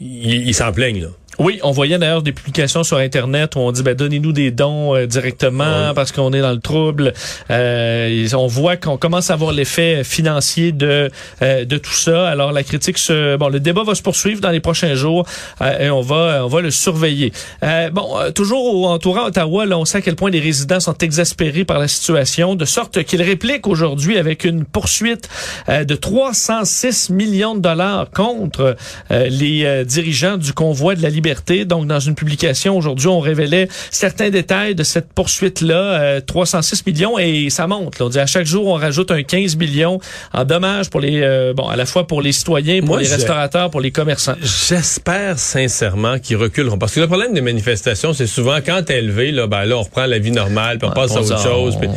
ils 0.02 0.54
s'en 0.54 0.72
plaignent, 0.74 1.04
là. 1.04 1.08
Oui, 1.40 1.60
on 1.64 1.72
voyait 1.72 1.98
d'ailleurs 1.98 2.22
des 2.22 2.32
publications 2.32 2.84
sur 2.84 2.98
Internet 2.98 3.56
où 3.56 3.60
on 3.60 3.72
dit 3.72 3.84
ben 3.84 3.94
donnez-nous 3.96 4.32
des 4.32 4.52
dons 4.52 4.96
euh, 4.96 5.06
directement 5.06 5.94
parce 5.94 6.12
qu'on 6.12 6.32
est 6.34 6.42
dans 6.42 6.52
le 6.52 6.60
trouble. 6.60 7.14
Euh, 7.52 8.28
on 8.34 8.48
voit 8.48 8.78
qu'on 8.78 8.98
commence 8.98 9.30
à 9.30 9.36
voir 9.36 9.52
l'effet 9.52 10.04
financier 10.04 10.72
de 10.72 11.10
euh, 11.42 11.66
de 11.66 11.78
tout 11.78 11.94
ça. 11.94 12.28
Alors 12.28 12.52
la 12.52 12.64
critique, 12.64 12.98
se, 12.98 13.36
bon, 13.38 13.50
le 13.50 13.60
débat 13.60 13.84
va 13.84 13.96
se 13.96 14.02
poursuivre 14.02 14.40
dans 14.40 14.52
les 14.52 14.60
prochains 14.60 14.96
jours 14.96 15.26
euh, 15.62 15.80
et 15.80 15.90
on 15.90 16.02
va 16.02 16.46
on 16.46 16.48
va 16.48 16.62
le 16.62 16.72
surveiller. 16.72 17.32
Euh, 17.64 17.90
bon, 17.90 18.18
euh, 18.18 18.32
toujours 18.32 18.74
au, 18.74 18.88
entourant 18.88 19.26
Ottawa, 19.26 19.66
là, 19.66 19.78
on 19.78 19.86
sait 19.86 20.00
à 20.00 20.02
quel 20.02 20.16
point 20.16 20.30
les 20.30 20.40
résidents 20.40 20.80
sont 20.80 20.98
exaspérés 21.00 21.66
par 21.66 21.80
la 21.80 21.88
situation, 21.88 22.56
de 22.56 22.66
sorte 22.66 23.04
qu'ils 23.04 23.22
répliquent 23.22 23.68
aujourd'hui 23.68 24.18
avec 24.18 24.44
une 24.44 24.66
poursuite 24.66 25.30
euh, 25.70 25.84
de 25.84 25.96
306 25.96 27.10
millions 27.10 27.56
de 27.56 27.60
dollars 27.60 28.10
contre 28.12 28.76
euh, 29.12 29.28
les 29.28 29.84
dirigeants 29.86 30.38
du 30.38 30.54
convoi 30.54 30.96
de 30.96 31.02
la 31.02 31.10
liberté. 31.10 31.25
Donc, 31.66 31.88
dans 31.88 32.00
une 32.00 32.14
publication 32.14 32.78
aujourd'hui, 32.78 33.08
on 33.08 33.20
révélait 33.20 33.68
certains 33.90 34.30
détails 34.30 34.76
de 34.76 34.84
cette 34.84 35.12
poursuite-là, 35.14 35.76
euh, 36.02 36.22
306 36.22 36.86
millions, 36.86 37.18
et 37.18 37.50
ça 37.50 37.66
monte. 37.66 37.98
là. 37.98 38.06
On 38.06 38.10
dit 38.10 38.20
à 38.20 38.28
chaque 38.28 38.46
jour, 38.46 38.68
on 38.68 38.76
rajoute 38.76 39.10
un 39.10 39.24
15 39.24 39.56
millions 39.56 40.00
en 40.34 40.44
dommages 40.46 40.90
pour 40.92 41.00
les, 41.02 41.22
euh, 41.22 41.54
bon, 41.54 41.68
à 41.68 41.76
la 41.76 41.86
fois 41.88 42.06
pour 42.06 42.22
les 42.22 42.32
citoyens, 42.32 42.80
pour 42.82 42.90
Moi, 42.90 43.02
les 43.02 43.08
restaurateurs, 43.16 43.72
pour 43.72 43.82
les 43.82 43.92
commerçants. 43.92 44.36
J'espère 44.42 45.40
sincèrement 45.40 46.20
qu'ils 46.20 46.38
reculeront. 46.38 46.78
Parce 46.78 46.94
que 46.94 47.00
le 47.00 47.08
problème 47.08 47.34
des 47.34 47.42
manifestations, 47.42 48.14
c'est 48.14 48.28
souvent 48.28 48.58
quand 48.64 48.84
t'es 48.86 49.00
élevé, 49.00 49.32
là, 49.32 49.48
ben 49.48 49.66
là, 49.66 49.78
on 49.78 49.82
reprend 49.84 50.06
la 50.06 50.20
vie 50.20 50.32
normale, 50.32 50.78
puis 50.78 50.88
on 50.88 50.92
passe 50.94 51.12
à 51.16 51.22
autre 51.22 51.42
chose. 51.44 51.78
puis- 51.80 51.90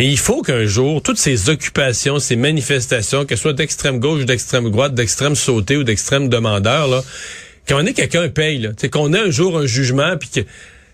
Et 0.00 0.06
il 0.06 0.18
faut 0.18 0.42
qu'un 0.42 0.64
jour, 0.64 1.02
toutes 1.02 1.18
ces 1.18 1.48
occupations, 1.48 2.20
ces 2.20 2.36
manifestations, 2.36 3.24
qu'elles 3.24 3.38
soient 3.38 3.52
d'extrême 3.52 3.98
gauche, 3.98 4.24
d'extrême 4.26 4.70
droite, 4.70 4.94
d'extrême 4.94 5.34
sauté 5.34 5.76
ou 5.76 5.82
d'extrême 5.82 6.28
demandeur, 6.28 6.86
là, 6.86 7.02
qu'on 7.68 7.84
ait 7.86 7.92
quelqu'un 7.92 8.28
paye, 8.28 8.58
là. 8.58 8.70
Tu 8.70 8.76
sais, 8.78 8.88
qu'on 8.88 9.12
ait 9.12 9.18
un 9.18 9.30
jour 9.30 9.58
un 9.58 9.66
jugement, 9.66 10.16
puis 10.18 10.28
que 10.28 10.48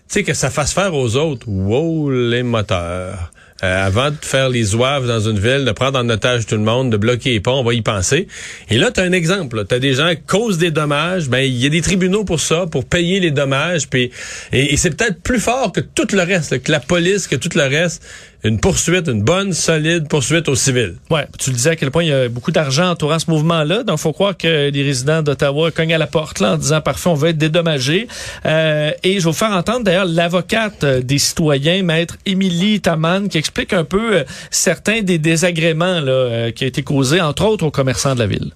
sais, 0.07 0.23
que 0.23 0.33
ça 0.33 0.49
fasse 0.49 0.73
faire 0.73 0.93
aux 0.93 1.15
autres, 1.15 1.47
wow, 1.47 2.09
les 2.09 2.43
moteurs. 2.43 3.31
Euh, 3.63 3.85
avant 3.85 4.11
de 4.11 4.17
faire 4.21 4.49
les 4.49 4.63
zouaves 4.63 5.07
dans 5.07 5.21
une 5.21 5.39
ville, 5.39 5.63
de 5.63 5.71
prendre 5.71 5.97
en 5.97 6.09
otage 6.09 6.45
tout 6.45 6.55
le 6.55 6.61
monde, 6.61 6.91
de 6.91 6.97
bloquer 6.97 7.31
les 7.31 7.39
ponts, 7.39 7.59
on 7.59 7.63
va 7.63 7.73
y 7.73 7.81
penser. 7.81 8.27
Et 8.69 8.77
là, 8.77 8.91
tu 8.91 8.99
un 8.99 9.13
exemple. 9.13 9.63
Tu 9.67 9.75
as 9.75 9.79
des 9.79 9.93
gens 9.93 10.09
qui 10.09 10.21
causent 10.27 10.57
des 10.57 10.71
dommages. 10.71 11.29
Ben, 11.29 11.39
il 11.39 11.55
y 11.55 11.65
a 11.65 11.69
des 11.69 11.81
tribunaux 11.81 12.25
pour 12.25 12.41
ça, 12.41 12.65
pour 12.69 12.83
payer 12.83 13.21
les 13.21 13.31
dommages. 13.31 13.87
Puis, 13.87 14.11
et, 14.51 14.75
c'est 14.75 14.89
peut-être 14.89 15.21
plus 15.21 15.39
fort 15.39 15.71
que 15.71 15.79
tout 15.79 16.07
le 16.11 16.21
reste, 16.21 16.61
que 16.63 16.71
la 16.71 16.81
police, 16.81 17.27
que 17.27 17.37
tout 17.37 17.49
le 17.55 17.63
reste 17.63 18.03
une 18.45 18.59
poursuite, 18.59 19.07
une 19.07 19.23
bonne, 19.23 19.53
solide 19.53 20.07
poursuite 20.07 20.47
au 20.49 20.55
civil. 20.55 20.95
Ouais, 21.09 21.25
tu 21.39 21.49
le 21.49 21.55
disais 21.55 21.71
à 21.71 21.75
quel 21.75 21.89
point 21.89 22.03
il 22.03 22.09
y 22.09 22.13
a 22.13 22.29
beaucoup 22.29 22.51
d'argent 22.51 22.91
entourant 22.91 23.17
ce 23.17 23.29
mouvement-là. 23.31 23.83
Donc, 23.83 23.97
faut 23.97 24.13
croire 24.13 24.37
que 24.37 24.69
les 24.69 24.83
résidents 24.83 25.23
d'Ottawa 25.23 25.71
cognent 25.71 25.95
à 25.95 25.97
la 25.97 26.05
porte 26.05 26.39
là 26.39 26.53
en 26.53 26.57
disant 26.57 26.79
parfait, 26.79 27.09
on 27.09 27.15
va 27.15 27.29
être 27.29 27.37
dédommagés. 27.37 28.07
Euh, 28.45 28.91
et 29.03 29.13
je 29.13 29.25
vais 29.25 29.31
vous 29.31 29.33
faire 29.33 29.51
entendre 29.51 29.83
d'ailleurs 29.83 30.05
l'avocate 30.05 30.83
euh, 30.83 31.01
des 31.01 31.17
citoyens, 31.17 31.81
maître 31.81 32.17
Émilie 32.27 32.81
Taman, 32.81 33.27
qui 33.27 33.39
explique 33.39 33.73
un 33.73 33.83
peu 33.83 34.17
euh, 34.17 34.23
certains 34.51 35.01
des 35.01 35.17
désagréments 35.17 35.99
là, 35.99 36.11
euh, 36.11 36.51
qui 36.51 36.65
ont 36.65 36.67
été 36.67 36.83
causés, 36.83 37.21
entre 37.21 37.45
autres, 37.45 37.65
aux 37.65 37.71
commerçants 37.71 38.13
de 38.13 38.19
la 38.19 38.27
ville 38.27 38.51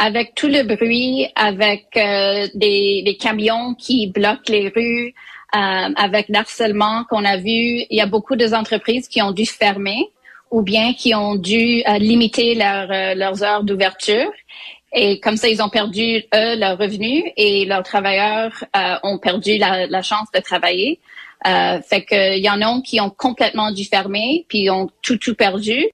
avec 0.00 0.34
tout 0.34 0.48
le 0.48 0.62
bruit, 0.62 1.28
avec 1.36 1.88
euh, 1.96 2.48
des, 2.54 3.16
camions 3.20 3.74
qui 3.74 4.06
bloquent 4.06 4.48
les 4.50 4.72
rues, 4.74 5.14
euh, 5.54 5.92
avec 5.94 6.30
l'harcèlement 6.30 7.04
qu'on 7.10 7.24
a 7.24 7.36
vu, 7.36 7.84
il 7.90 7.96
y 7.96 8.00
a 8.00 8.06
beaucoup 8.06 8.34
d'entreprises 8.34 9.08
qui 9.08 9.20
ont 9.20 9.32
dû 9.32 9.44
fermer 9.44 10.08
ou 10.50 10.62
bien 10.62 10.94
qui 10.94 11.14
ont 11.14 11.34
dû 11.34 11.82
euh, 11.86 11.98
limiter 11.98 12.56
euh, 12.62 13.14
leurs 13.14 13.42
heures 13.44 13.62
d'ouverture. 13.62 14.32
Et 14.94 15.20
comme 15.20 15.36
ça, 15.36 15.48
ils 15.48 15.62
ont 15.62 15.68
perdu, 15.68 16.24
eux, 16.34 16.56
leurs 16.56 16.78
revenus 16.78 17.22
et 17.36 17.66
leurs 17.66 17.82
travailleurs 17.82 18.64
ont 19.04 19.18
perdu 19.18 19.56
la, 19.58 19.86
la, 19.86 20.02
chance 20.02 20.28
de 20.34 20.40
travailler. 20.40 20.98
fait 21.44 22.04
qu'il 22.08 22.44
y 22.44 22.50
en 22.50 22.60
a 22.60 22.80
qui 22.80 23.00
ont 23.00 23.10
complètement 23.10 23.70
dû 23.70 23.84
fermer, 23.84 24.46
puis 24.48 24.68
ont 24.68 24.90
tout, 25.02 25.16
tout 25.16 25.36
perdu. 25.36 25.90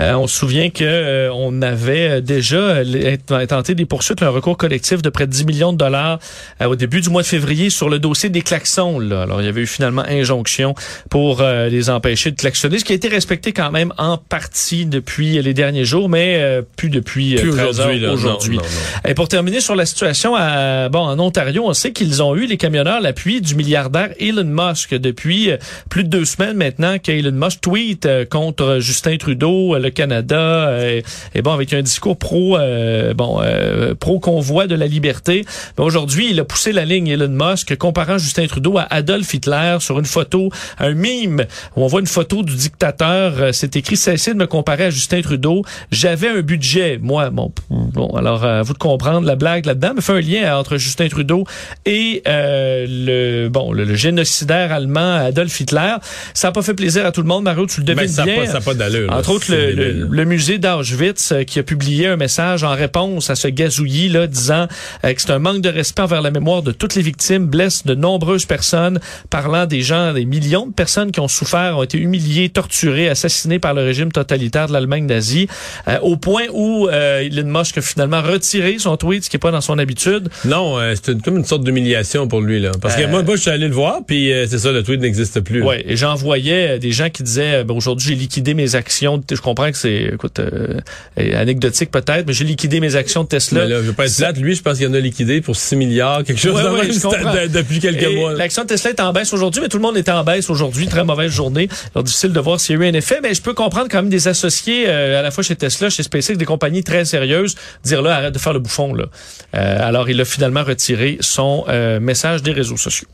Euh, 0.00 0.14
on 0.14 0.26
se 0.26 0.36
souvient 0.36 0.70
que 0.70 0.84
euh, 0.84 1.30
on 1.32 1.62
avait 1.62 2.20
déjà 2.20 2.56
euh, 2.56 3.16
tenté 3.46 3.74
des 3.74 3.86
poursuites, 3.86 4.22
un 4.22 4.28
recours 4.28 4.56
collectif 4.56 5.00
de 5.02 5.08
près 5.08 5.26
de 5.26 5.32
10 5.32 5.46
millions 5.46 5.72
de 5.72 5.78
dollars 5.78 6.18
au 6.64 6.76
début 6.76 7.00
du 7.00 7.10
mois 7.10 7.22
de 7.22 7.26
février 7.26 7.70
sur 7.70 7.88
le 7.88 7.98
dossier 7.98 8.28
des 8.28 8.42
klaxons. 8.42 8.98
Là. 8.98 9.22
Alors, 9.22 9.40
il 9.40 9.46
y 9.46 9.48
avait 9.48 9.62
eu 9.62 9.66
finalement 9.66 10.04
injonction 10.06 10.74
pour 11.10 11.42
les 11.42 11.90
empêcher 11.90 12.30
de 12.30 12.36
klaxonner, 12.36 12.78
ce 12.78 12.84
qui 12.84 12.92
a 12.92 12.96
été 12.96 13.08
respecté 13.08 13.52
quand 13.52 13.70
même 13.70 13.92
en 13.98 14.18
partie 14.18 14.86
depuis 14.86 15.40
les 15.40 15.54
derniers 15.54 15.84
jours, 15.84 16.08
mais 16.08 16.62
plus 16.76 16.90
depuis 16.90 17.36
plus 17.36 17.50
aujourd'hui. 17.50 18.06
Aujourd'hui. 18.06 18.58
Et 19.06 19.14
pour 19.14 19.28
terminer 19.28 19.60
sur 19.60 19.76
la 19.76 19.86
situation 19.86 20.34
à, 20.36 20.88
bon, 20.88 21.00
en 21.00 21.18
Ontario, 21.18 21.64
on 21.66 21.72
sait 21.72 21.92
qu'ils 21.92 22.22
ont 22.22 22.34
eu, 22.36 22.46
les 22.46 22.56
camionneurs, 22.56 23.00
l'appui 23.00 23.40
du 23.40 23.54
milliardaire 23.54 24.10
Elon 24.18 24.44
Musk 24.44 24.94
depuis 24.94 25.50
plus 25.88 26.04
de 26.04 26.08
deux 26.08 26.24
semaines 26.24 26.56
maintenant 26.56 26.98
qu'Elon 26.98 27.32
Musk 27.32 27.60
tweet 27.60 28.08
contre 28.30 28.78
Justin 28.80 29.16
Trudeau, 29.16 29.74
le 29.86 29.90
Canada, 29.90 30.68
euh, 30.68 31.00
et, 31.34 31.42
bon, 31.42 31.52
avec 31.52 31.72
un 31.72 31.82
discours 31.82 32.18
pro, 32.18 32.58
euh, 32.58 33.14
bon, 33.14 33.40
euh, 33.40 33.94
pro 33.94 34.18
convoi 34.18 34.66
de 34.66 34.74
la 34.74 34.86
liberté. 34.86 35.44
Aujourd'hui, 35.78 36.28
il 36.30 36.40
a 36.40 36.44
poussé 36.44 36.72
la 36.72 36.84
ligne 36.84 37.08
Elon 37.08 37.28
Musk, 37.28 37.76
comparant 37.76 38.18
Justin 38.18 38.46
Trudeau 38.46 38.78
à 38.78 38.86
Adolf 38.90 39.32
Hitler 39.32 39.76
sur 39.80 39.98
une 39.98 40.04
photo, 40.04 40.50
un 40.78 40.92
mime 40.92 41.46
où 41.76 41.84
on 41.84 41.86
voit 41.86 42.00
une 42.00 42.06
photo 42.06 42.42
du 42.42 42.54
dictateur. 42.54 43.54
C'est 43.54 43.76
écrit 43.76 43.96
cessez 43.96 44.34
de 44.34 44.38
me 44.38 44.46
comparer 44.46 44.86
à 44.86 44.90
Justin 44.90 45.22
Trudeau. 45.22 45.62
J'avais 45.90 46.28
un 46.28 46.40
budget, 46.40 46.98
moi. 47.00 47.30
Bon, 47.30 47.52
bon, 47.70 48.08
alors 48.16 48.44
à 48.44 48.62
vous 48.62 48.72
de 48.72 48.78
comprendre 48.78 49.26
la 49.26 49.36
blague 49.36 49.66
là-dedans, 49.66 49.92
mais 49.94 50.02
fait 50.02 50.12
un 50.12 50.20
lien 50.20 50.58
entre 50.58 50.76
Justin 50.78 51.08
Trudeau 51.08 51.44
et 51.84 52.22
le 52.26 53.48
bon 53.48 53.72
le, 53.72 53.94
génocidaire 53.94 54.72
allemand 54.72 55.14
Adolf 55.14 55.60
Hitler. 55.60 55.94
Ça 56.34 56.48
n'a 56.48 56.52
pas 56.52 56.62
fait 56.62 56.74
plaisir 56.74 57.06
à 57.06 57.12
tout 57.12 57.22
le 57.22 57.28
monde, 57.28 57.44
Mario. 57.44 57.66
Tu 57.66 57.80
le 57.80 57.86
devines 57.86 58.08
ça 58.08 58.24
bien. 58.24 58.36
Pas, 58.36 58.46
ça 58.46 58.60
pas 58.60 58.74
d'allure. 58.74 59.12
Entre 59.12 59.30
autres, 59.30 59.52
le, 59.52 59.75
le, 59.76 60.24
musée 60.24 60.58
d'Auschwitz 60.58 61.32
euh, 61.32 61.42
qui 61.44 61.58
a 61.58 61.62
publié 61.62 62.06
un 62.08 62.16
message 62.16 62.64
en 62.64 62.74
réponse 62.74 63.30
à 63.30 63.34
ce 63.34 63.48
gazouillis 63.48 64.08
là, 64.08 64.26
disant 64.26 64.66
euh, 65.04 65.12
que 65.12 65.20
c'est 65.20 65.30
un 65.30 65.38
manque 65.38 65.60
de 65.60 65.68
respect 65.68 66.02
envers 66.02 66.22
la 66.22 66.30
mémoire 66.30 66.62
de 66.62 66.72
toutes 66.72 66.94
les 66.94 67.02
victimes, 67.02 67.46
blesse 67.46 67.84
de 67.84 67.94
nombreuses 67.94 68.46
personnes, 68.46 69.00
parlant 69.30 69.66
des 69.66 69.82
gens, 69.82 70.12
des 70.12 70.24
millions 70.24 70.66
de 70.66 70.72
personnes 70.72 71.12
qui 71.12 71.20
ont 71.20 71.28
souffert, 71.28 71.78
ont 71.78 71.82
été 71.82 71.98
humiliées, 71.98 72.48
torturées, 72.48 73.08
assassinées 73.08 73.58
par 73.58 73.74
le 73.74 73.82
régime 73.82 74.12
totalitaire 74.12 74.68
de 74.68 74.72
l'Allemagne 74.72 75.06
nazie, 75.06 75.48
euh, 75.88 75.98
au 76.00 76.16
point 76.16 76.44
où 76.52 76.88
euh, 76.88 77.20
Elon 77.20 77.58
Musk 77.58 77.78
a 77.78 77.82
finalement 77.82 78.22
retiré 78.22 78.76
son 78.78 78.96
tweet, 78.96 79.24
ce 79.24 79.30
qui 79.30 79.36
n'est 79.36 79.40
pas 79.40 79.50
dans 79.50 79.60
son 79.60 79.78
habitude. 79.78 80.28
Non, 80.44 80.78
c'est 81.02 81.20
comme 81.22 81.36
une 81.36 81.44
sorte 81.44 81.64
d'humiliation 81.64 82.28
pour 82.28 82.40
lui 82.40 82.60
là, 82.60 82.72
parce 82.80 82.96
que 82.96 83.06
moi, 83.06 83.22
moi 83.22 83.36
je 83.36 83.42
suis 83.42 83.50
allé 83.50 83.68
le 83.68 83.74
voir, 83.74 84.00
puis 84.06 84.30
c'est 84.48 84.58
ça, 84.58 84.72
le 84.72 84.82
tweet 84.82 85.00
n'existe 85.00 85.40
plus. 85.40 85.62
Oui, 85.62 85.76
et 85.84 85.96
j'en 85.96 86.14
voyais 86.14 86.78
des 86.78 86.92
gens 86.92 87.10
qui 87.10 87.22
disaient, 87.22 87.64
ben, 87.64 87.74
aujourd'hui 87.74 88.06
j'ai 88.06 88.14
liquidé 88.14 88.54
mes 88.54 88.74
actions, 88.74 89.22
je 89.30 89.40
comprends 89.40 89.55
que 89.64 89.78
c'est, 89.78 90.10
écoute, 90.14 90.38
euh, 90.38 90.80
anecdotique 91.16 91.90
peut-être, 91.90 92.26
mais 92.26 92.32
j'ai 92.32 92.44
liquidé 92.44 92.80
mes 92.80 92.96
actions 92.96 93.24
de 93.24 93.28
Tesla. 93.28 93.62
Mais 93.62 93.68
là, 93.68 93.76
je 93.76 93.86
veux 93.86 93.92
pas 93.92 94.06
être 94.06 94.16
plate. 94.16 94.38
Lui, 94.38 94.54
je 94.54 94.62
pense 94.62 94.78
qu'il 94.78 94.86
en 94.86 94.94
a 94.94 95.00
liquidé 95.00 95.40
pour 95.40 95.56
6 95.56 95.76
milliards, 95.76 96.22
quelque 96.24 96.38
chose 96.38 96.54
ouais, 96.54 97.48
depuis 97.48 97.80
quelques 97.80 98.14
mois. 98.14 98.34
L'action 98.34 98.62
de 98.62 98.68
Tesla 98.68 98.90
est 98.90 99.00
en 99.00 99.12
baisse 99.12 99.32
aujourd'hui, 99.32 99.60
mais 99.60 99.68
tout 99.68 99.78
le 99.78 99.82
monde 99.82 99.96
est 99.96 100.08
en 100.08 100.22
baisse 100.24 100.48
aujourd'hui. 100.50 100.86
Très 100.86 101.04
mauvaise 101.04 101.32
journée. 101.32 101.68
Alors, 101.94 102.04
difficile 102.04 102.32
de 102.32 102.40
voir 102.40 102.60
s'il 102.60 102.76
y 102.76 102.82
a 102.82 102.86
eu 102.86 102.88
un 102.88 102.94
effet, 102.94 103.18
mais 103.22 103.34
je 103.34 103.42
peux 103.42 103.54
comprendre 103.54 103.88
quand 103.90 103.98
même 103.98 104.10
des 104.10 104.28
associés 104.28 104.84
euh, 104.86 105.18
à 105.18 105.22
la 105.22 105.30
fois 105.30 105.42
chez 105.42 105.56
Tesla, 105.56 105.90
chez 105.90 106.02
SpaceX, 106.02 106.36
des 106.36 106.44
compagnies 106.44 106.84
très 106.84 107.04
sérieuses, 107.04 107.56
dire 107.84 108.02
là, 108.02 108.16
arrête 108.16 108.34
de 108.34 108.38
faire 108.38 108.52
le 108.52 108.60
bouffon. 108.60 108.94
Là. 108.94 109.06
Euh, 109.54 109.88
alors, 109.88 110.08
il 110.08 110.20
a 110.20 110.24
finalement 110.24 110.64
retiré 110.64 111.18
son 111.20 111.64
message 112.00 112.42
des 112.42 112.52
réseaux 112.52 112.76
sociaux. 112.76 113.08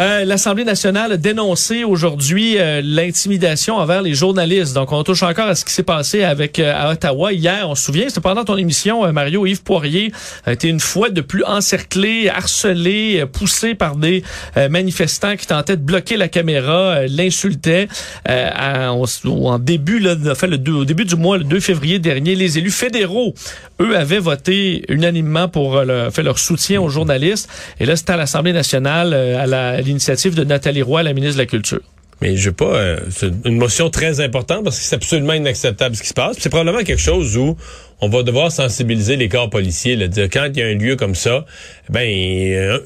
Euh, 0.00 0.24
L'Assemblée 0.24 0.64
nationale 0.64 1.12
a 1.12 1.16
dénoncé 1.18 1.84
aujourd'hui 1.84 2.56
euh, 2.56 2.80
l'intimidation 2.82 3.76
envers 3.76 4.00
les 4.00 4.14
journalistes. 4.14 4.72
Donc, 4.72 4.92
on 4.92 5.02
touche 5.02 5.22
encore 5.22 5.46
à 5.46 5.54
ce 5.54 5.62
qui 5.62 5.74
s'est 5.74 5.82
passé 5.82 6.24
avec 6.24 6.58
euh, 6.58 6.72
à 6.74 6.90
Ottawa 6.90 7.34
hier. 7.34 7.68
On 7.68 7.74
se 7.74 7.84
souvient, 7.84 8.08
c'était 8.08 8.22
pendant 8.22 8.44
ton 8.44 8.56
émission, 8.56 9.12
Mario 9.12 9.44
Yves 9.44 9.62
Poirier 9.62 10.10
a 10.46 10.54
été 10.54 10.68
une 10.68 10.80
fois 10.80 11.10
de 11.10 11.20
plus 11.20 11.44
encerclé, 11.44 12.30
harcelé, 12.30 13.24
poussé 13.30 13.74
par 13.74 13.96
des 13.96 14.22
manifestants 14.70 15.36
qui 15.36 15.46
tentaient 15.46 15.76
de 15.76 15.82
bloquer 15.82 16.16
la 16.16 16.28
caméra, 16.28 17.06
l'insultaient. 17.06 17.88
en 18.26 19.58
début, 19.58 19.98
là, 19.98 20.16
fait, 20.34 20.46
le 20.46 20.58
au 20.72 20.84
début 20.84 21.04
du 21.04 21.16
mois, 21.16 21.36
le 21.36 21.44
2 21.44 21.60
février 21.60 21.98
dernier, 21.98 22.34
les 22.34 22.58
élus 22.58 22.70
fédéraux, 22.70 23.34
eux, 23.80 23.96
avaient 23.96 24.18
voté 24.18 24.84
unanimement 24.88 25.48
pour 25.48 25.80
le, 25.80 26.10
fait 26.10 26.22
leur 26.22 26.38
soutien 26.38 26.80
aux 26.80 26.88
journalistes. 26.88 27.48
Et 27.80 27.86
là, 27.86 27.96
c'était 27.96 28.12
à 28.12 28.16
l'Assemblée 28.16 28.52
nationale, 28.52 29.12
à 29.12 29.46
la 29.46 29.80
l'initiative 29.90 30.34
de 30.34 30.44
Nathalie 30.44 30.82
Roy, 30.82 31.02
la 31.02 31.12
ministre 31.12 31.36
de 31.36 31.42
la 31.42 31.46
Culture. 31.46 31.82
Mais 32.20 32.36
je 32.36 32.50
sais 32.50 32.52
pas, 32.52 32.74
euh, 32.74 32.98
c'est 33.10 33.32
une 33.46 33.56
motion 33.56 33.88
très 33.88 34.20
importante 34.20 34.64
parce 34.64 34.78
que 34.78 34.84
c'est 34.84 34.94
absolument 34.94 35.32
inacceptable 35.32 35.96
ce 35.96 36.02
qui 36.02 36.08
se 36.08 36.14
passe. 36.14 36.36
C'est 36.38 36.50
probablement 36.50 36.84
quelque 36.84 37.00
chose 37.00 37.36
où 37.36 37.56
on 38.02 38.08
va 38.08 38.22
devoir 38.22 38.52
sensibiliser 38.52 39.16
les 39.16 39.28
corps 39.28 39.48
policiers, 39.48 39.96
là, 39.96 40.06
dire 40.06 40.28
quand 40.30 40.48
il 40.52 40.58
y 40.58 40.62
a 40.62 40.66
un 40.66 40.74
lieu 40.74 40.96
comme 40.96 41.14
ça, 41.14 41.46
ben 41.88 42.06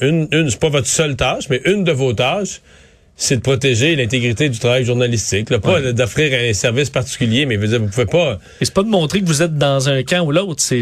une, 0.01 0.29
une 0.31 0.51
c'est 0.51 0.61
pas 0.61 0.69
votre 0.69 0.87
seule 0.87 1.17
tâche, 1.17 1.49
mais 1.51 1.61
une 1.65 1.83
de 1.83 1.93
vos 1.93 2.13
tâches, 2.13 2.61
c'est 3.17 3.37
de 3.37 3.41
protéger 3.41 3.95
l'intégrité 3.95 4.49
du 4.49 4.59
travail 4.59 4.85
journalistique, 4.85 5.49
là, 5.51 5.61
pas 5.61 5.81
d'offrir 5.93 6.33
un 6.33 6.53
service 6.53 6.91
particulier, 6.91 7.47
mais 7.47 7.57
vous, 7.57 7.87
pouvez 7.87 8.07
pas. 8.07 8.41
Et 8.61 8.65
c'est 8.65 8.75
pas 8.75 8.83
de 8.83 8.89
montrer 8.89 9.21
que 9.21 9.27
vous 9.27 9.41
êtes 9.41 9.57
dans 9.57 9.89
un 9.89 10.03
camp 10.03 10.25
ou 10.27 10.33
l'autre, 10.33 10.61
c'est 10.61 10.81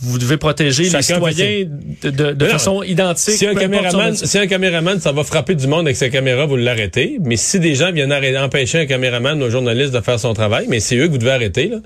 vous 0.00 0.18
devez 0.18 0.36
protéger 0.36 0.84
les 0.84 1.02
citoyens 1.02 1.64
de, 2.02 2.10
de, 2.10 2.46
façon 2.46 2.84
identique. 2.84 3.34
Si 3.34 3.46
un 3.46 3.54
caméraman, 3.54 4.14
si 4.14 4.38
un 4.38 4.46
caméraman, 4.46 5.00
ça 5.00 5.10
va 5.10 5.24
frapper 5.24 5.56
du 5.56 5.66
monde 5.66 5.86
avec 5.86 5.96
sa 5.96 6.08
caméra, 6.08 6.46
vous 6.46 6.56
l'arrêtez. 6.56 7.18
Mais 7.20 7.36
si 7.36 7.58
des 7.58 7.74
gens 7.74 7.90
viennent 7.90 8.12
empêcher 8.12 8.78
un 8.78 8.86
caméraman 8.86 9.42
ou 9.42 9.46
un 9.46 9.50
journaliste 9.50 9.92
de 9.92 10.00
faire 10.00 10.20
son 10.20 10.34
travail, 10.34 10.66
mais 10.68 10.78
c'est 10.78 10.96
eux 10.96 11.06
que 11.06 11.12
vous 11.12 11.18
devez 11.18 11.32
arrêter. 11.32 11.68
Là. 11.68 11.78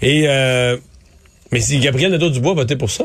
Et 0.00 0.24
euh, 0.26 0.76
mais 1.52 1.60
si 1.60 1.78
Gabriel 1.78 2.10
Nadeau-Dubois 2.10 2.52
a 2.52 2.54
voté 2.54 2.76
pour 2.76 2.90
ça. 2.90 3.04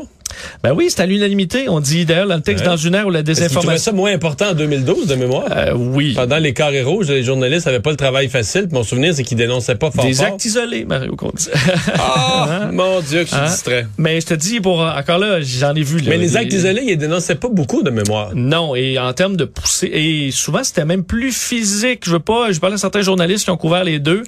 Ben 0.62 0.72
oui, 0.72 0.86
c'est 0.88 1.00
à 1.00 1.06
l'unanimité. 1.06 1.68
On 1.68 1.80
dit 1.80 2.04
d'ailleurs 2.04 2.28
dans 2.28 2.36
le 2.36 2.42
texte 2.42 2.64
dans 2.64 2.76
une 2.76 2.94
heure 2.94 3.06
où 3.06 3.10
la 3.10 3.22
désinformation. 3.22 3.78
ça 3.78 3.92
moins 3.92 4.12
important 4.12 4.50
en 4.50 4.54
2012 4.54 5.06
de 5.06 5.14
mémoire? 5.14 5.46
Euh, 5.50 5.72
oui. 5.74 6.14
Pendant 6.14 6.38
les 6.38 6.52
carrés 6.52 6.82
rouges, 6.82 7.08
les 7.08 7.22
journalistes 7.22 7.66
n'avaient 7.66 7.80
pas 7.80 7.90
le 7.90 7.96
travail 7.96 8.28
facile. 8.28 8.68
Mon 8.72 8.82
souvenir, 8.82 9.14
c'est 9.14 9.22
qu'ils 9.22 9.36
dénonçaient 9.36 9.74
pas 9.74 9.90
fort. 9.90 10.04
Des 10.04 10.22
actes 10.22 10.44
isolés, 10.44 10.84
Mario 10.84 11.16
Comte. 11.16 11.50
Ah, 11.98 12.48
hein? 12.68 12.72
mon 12.72 13.00
Dieu, 13.00 13.20
que 13.20 13.30
je 13.30 13.34
suis 13.34 13.36
hein? 13.36 13.46
distrait. 13.46 13.86
Mais 13.98 14.20
je 14.20 14.26
te 14.26 14.34
dis, 14.34 14.60
pour 14.60 14.80
encore 14.80 15.18
là, 15.18 15.40
j'en 15.40 15.74
ai 15.74 15.82
vu. 15.82 15.98
Là, 15.98 16.04
Mais 16.10 16.18
les 16.18 16.36
actes 16.36 16.52
isolés, 16.52 16.84
ils 16.86 16.98
dénonçaient 16.98 17.34
pas 17.34 17.48
beaucoup 17.48 17.82
de 17.82 17.90
mémoire. 17.90 18.30
Non, 18.34 18.74
et 18.74 18.98
en 18.98 19.12
termes 19.12 19.36
de 19.36 19.44
pousser, 19.44 19.90
et 19.92 20.30
souvent 20.30 20.62
c'était 20.64 20.84
même 20.84 21.04
plus 21.04 21.32
physique. 21.32 22.02
Je 22.04 22.12
veux 22.12 22.20
pas, 22.20 22.52
je 22.52 22.60
parle 22.60 22.74
à 22.74 22.78
certains 22.78 23.02
journalistes 23.02 23.44
qui 23.44 23.50
ont 23.50 23.56
couvert 23.56 23.84
les 23.84 23.98
deux. 23.98 24.22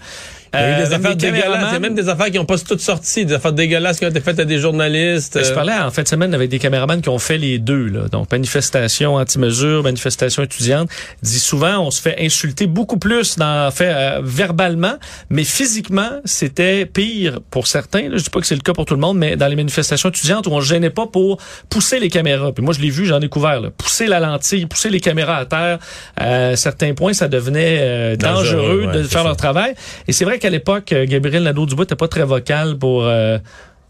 Il 0.54 0.60
y 0.60 0.62
a 0.62 0.78
eu 0.78 0.84
des 0.84 0.92
euh, 0.92 0.96
affaires 0.96 1.16
dégueulasses. 1.16 1.68
Il 1.70 1.72
y 1.72 1.76
a 1.76 1.78
même 1.78 1.94
des 1.94 2.08
affaires 2.08 2.26
qui 2.26 2.36
n'ont 2.36 2.44
pas 2.44 2.58
toutes 2.58 2.80
sorti, 2.80 3.24
des 3.24 3.34
affaires 3.34 3.54
dégueulasses 3.54 3.98
qui 3.98 4.04
ont 4.04 4.10
été 4.10 4.20
faites 4.20 4.38
à 4.38 4.44
des 4.44 4.58
journalistes. 4.58 5.42
Je 5.42 5.52
parlais 5.52 5.72
en 5.72 5.90
fin 5.90 6.02
de 6.02 6.08
semaine 6.08 6.34
avec 6.34 6.50
des 6.50 6.58
caméramans 6.58 7.00
qui 7.00 7.08
ont 7.08 7.18
fait 7.18 7.38
les 7.38 7.58
deux. 7.58 7.86
Là. 7.86 8.08
Donc, 8.10 8.30
manifestation 8.30 9.14
anti-mesure, 9.14 9.82
manifestation 9.82 10.42
étudiante. 10.42 10.90
Dit 11.22 11.38
souvent, 11.38 11.78
on 11.86 11.90
se 11.90 12.02
fait 12.02 12.16
insulter 12.20 12.66
beaucoup 12.66 12.98
plus 12.98 13.38
dans, 13.38 13.70
fait, 13.70 13.92
euh, 13.94 14.20
verbalement, 14.22 14.94
mais 15.30 15.44
physiquement, 15.44 16.20
c'était 16.24 16.84
pire 16.84 17.40
pour 17.50 17.66
certains. 17.66 18.08
Là. 18.10 18.16
Je 18.18 18.24
dis 18.24 18.30
pas 18.30 18.40
que 18.40 18.46
c'est 18.46 18.54
le 18.54 18.60
cas 18.60 18.74
pour 18.74 18.84
tout 18.84 18.94
le 18.94 19.00
monde, 19.00 19.16
mais 19.16 19.36
dans 19.36 19.48
les 19.48 19.56
manifestations 19.56 20.10
étudiantes 20.10 20.46
où 20.46 20.50
on 20.50 20.60
se 20.60 20.66
gênait 20.66 20.90
pas 20.90 21.06
pour 21.06 21.38
pousser 21.70 21.98
les 21.98 22.10
caméras. 22.10 22.52
Puis 22.52 22.62
moi, 22.62 22.74
je 22.74 22.80
l'ai 22.80 22.90
vu, 22.90 23.06
j'en 23.06 23.20
ai 23.20 23.28
couvert. 23.28 23.60
Là. 23.60 23.70
Pousser 23.70 24.06
la 24.06 24.20
lentille, 24.20 24.66
pousser 24.66 24.90
les 24.90 25.00
caméras 25.00 25.36
à 25.36 25.46
terre. 25.46 25.78
À 26.16 26.56
certains 26.56 26.92
points, 26.92 27.14
ça 27.14 27.28
devenait 27.28 27.78
euh, 27.80 28.16
dangereux, 28.16 28.42
Dangereux, 28.42 28.86
ouais, 28.86 28.92
de 28.98 29.02
faire 29.04 29.22
ça. 29.22 29.24
leur 29.24 29.36
travail. 29.36 29.74
Et 30.08 30.12
c'est 30.12 30.26
vrai 30.26 30.38
qu'à 30.42 30.50
l'époque, 30.50 30.92
euh, 30.92 31.06
Gabriel 31.06 31.42
Nadeau-Dubois 31.44 31.84
n'était 31.84 31.96
pas 31.96 32.08
très 32.08 32.24
vocal 32.24 32.76
pour 32.76 33.04
euh, 33.04 33.38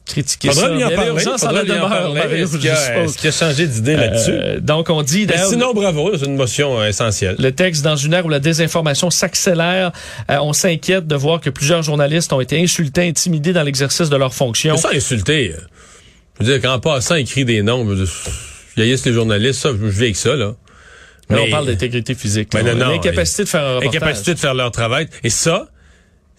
critiquer 0.05 0.49
Faudra 0.49 0.69
ça. 0.69 0.75
lui 0.75 0.85
en 0.85 0.89
Il 0.89 0.91
y 0.91 0.95
avait 0.95 1.09
urgence 1.09 1.43
en 1.43 1.49
faudra 1.49 1.63
la 1.63 1.75
demeure, 1.75 2.17
Est-ce 2.33 3.17
qu'il 3.19 3.29
a, 3.29 3.33
changé 3.33 3.67
d'idée 3.67 3.97
là-dessus? 3.97 4.31
Euh, 4.33 4.61
donc, 4.61 4.91
on 4.91 5.03
dit, 5.03 5.21
Mais 5.21 5.27
d'ailleurs, 5.27 5.49
sinon, 5.49 5.73
bravo, 5.75 6.17
c'est 6.17 6.27
une 6.27 6.37
motion 6.37 6.81
euh, 6.81 6.89
essentielle. 6.89 7.37
le 7.39 7.53
texte 7.53 7.83
dans 7.83 7.97
une 7.97 8.13
ère 8.13 8.27
où 8.27 8.29
la 8.29 8.41
désinformation 8.41 9.11
s'accélère, 9.11 9.93
euh, 10.31 10.39
on 10.41 10.53
s'inquiète 10.53 11.07
de 11.07 11.15
voir 11.17 11.41
que 11.41 11.51
plusieurs 11.51 11.83
journalistes 11.83 12.33
ont 12.33 12.41
été 12.41 12.61
insultés, 12.61 13.09
intimidés 13.09 13.53
dans 13.53 13.63
l'exercice 13.63 14.09
de 14.09 14.17
leurs 14.17 14.35
fonctions. 14.35 14.77
Ça, 14.77 14.91
insulter. 14.93 15.55
Je 16.41 16.45
veux 16.45 16.53
dire, 16.53 16.63
quand 16.63 16.75
en 16.75 16.81
passant, 16.81 17.15
écrit 17.15 17.45
des 17.45 17.63
noms, 17.63 17.87
il 18.77 18.85
y 18.87 18.93
a 18.93 18.97
les 19.05 19.13
journalistes, 19.13 19.61
ça, 19.61 19.71
je 19.71 19.87
vis 19.87 20.03
avec 20.05 20.17
ça, 20.17 20.35
là. 20.35 20.55
Mais 21.31 21.37
Mais- 21.37 21.43
on 21.47 21.51
parle 21.51 21.67
d'intégrité 21.67 22.15
physique. 22.15 22.49
Ben 22.53 22.65
là. 22.67 22.75
non, 22.75 22.87
non, 22.87 22.91
L'incapacité 22.93 23.45
de 23.45 23.49
faire 23.49 23.63
un 23.63 23.77
reportage. 23.77 23.97
Incapacité 23.97 24.35
de 24.35 24.39
faire 24.39 24.55
leur 24.55 24.71
travail. 24.71 25.07
Et 25.23 25.31
ça, 25.31 25.69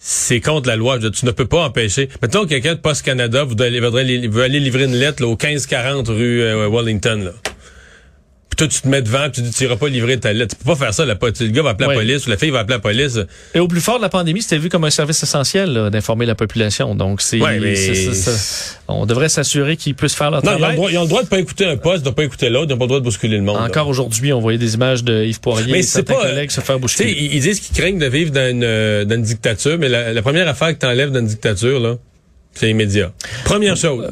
c'est 0.06 0.40
contre 0.40 0.68
la 0.68 0.76
loi. 0.76 0.98
Tu 0.98 1.24
ne 1.24 1.30
peux 1.30 1.46
pas 1.46 1.64
empêcher. 1.64 2.10
Mettons 2.20 2.42
que 2.42 2.50
quelqu'un 2.50 2.74
de 2.74 2.80
Post 2.80 3.02
Canada 3.02 3.42
voudrait 3.42 3.68
aller, 3.68 4.28
veut 4.28 4.42
aller 4.42 4.60
livrer 4.60 4.84
une 4.84 4.94
lettre 4.94 5.22
là, 5.22 5.28
au 5.28 5.30
1540 5.30 6.08
rue 6.08 6.42
euh, 6.42 6.68
Wellington. 6.68 7.22
Là. 7.24 7.32
Puis 8.54 8.68
toi, 8.68 8.68
tu 8.68 8.80
te 8.82 8.86
mets 8.86 9.02
devant, 9.02 9.24
puis 9.30 9.32
tu 9.32 9.42
dis, 9.42 9.50
tu 9.50 9.64
iras 9.64 9.74
pas 9.74 9.88
livrer 9.88 10.16
ta 10.20 10.32
lettre. 10.32 10.56
Tu 10.56 10.64
peux 10.64 10.70
pas 10.72 10.76
faire 10.78 10.94
ça. 10.94 11.04
La, 11.04 11.14
le 11.20 11.46
gars 11.48 11.62
va 11.62 11.70
appeler 11.70 11.88
Oui. 11.88 11.94
la 11.94 12.00
police 12.02 12.26
ou 12.26 12.30
la 12.30 12.36
fille 12.36 12.50
va 12.50 12.60
appeler 12.60 12.76
la 12.76 12.80
police. 12.80 13.18
Et 13.52 13.58
au 13.58 13.66
plus 13.66 13.80
fort 13.80 13.96
de 13.96 14.02
la 14.02 14.08
pandémie, 14.08 14.42
c'était 14.42 14.58
vu 14.58 14.68
comme 14.68 14.84
un 14.84 14.90
service 14.90 15.20
essentiel 15.24 15.88
d'informer 15.90 16.24
la 16.24 16.36
population. 16.36 16.94
Donc, 16.94 17.20
c'est, 17.20 17.40
Ouais, 17.40 17.58
mais- 17.58 17.74
on 18.86 19.06
devrait 19.06 19.28
s'assurer 19.28 19.76
qu'ils 19.76 19.96
puissent 19.96 20.14
faire 20.14 20.30
leur 20.30 20.44
Non, 20.44 20.52
ils 20.52 20.54
ont, 20.54 20.54
le 20.54 20.60
travail. 20.60 20.76
droit, 20.76 20.90
ils 20.92 20.98
ont 20.98 21.02
le 21.02 21.08
droit 21.08 21.22
de 21.24 21.28
pas 21.28 21.40
écouter 21.40 21.66
un 21.66 21.76
poste, 21.76 22.04
de 22.04 22.10
pas 22.10 22.22
écouter 22.22 22.48
l'autre, 22.48 22.66
ils 22.68 22.72
n'ont 22.74 22.78
pas 22.78 22.84
le 22.84 22.88
droit 22.88 23.00
de 23.00 23.04
bousculer 23.04 23.38
le 23.38 23.42
monde. 23.42 23.56
Encore 23.56 23.88
aujourd'hui, 23.88 24.32
on 24.32 24.40
voyait 24.40 24.58
des 24.58 24.74
images 24.74 25.02
de 25.02 25.24
Yves 25.24 25.40
Poirier 25.40 25.72
Mais 25.72 25.78
et 25.80 25.82
certains 25.82 26.14
pas, 26.14 26.22
collègues 26.28 26.50
se 26.50 26.60
faire 26.60 26.78
bousculer. 26.78 27.10
ils 27.32 27.40
disent 27.40 27.58
qu'ils 27.60 27.74
craignent 27.76 27.98
de 27.98 28.06
vivre 28.06 28.30
dans 28.30 28.48
une, 28.48 28.62
euh, 28.62 29.04
dans 29.04 29.16
une 29.16 29.22
dictature, 29.22 29.78
mais 29.78 29.88
la, 29.88 30.12
la 30.12 30.22
première 30.22 30.46
affaire 30.46 30.68
que 30.68 30.78
t'enlèves 30.78 31.10
dans 31.10 31.20
une 31.20 31.26
dictature, 31.26 31.80
là, 31.80 31.96
c'est 32.54 32.66
les 32.66 32.74
médias. 32.74 33.10
Première 33.44 33.76
chose. 33.76 34.10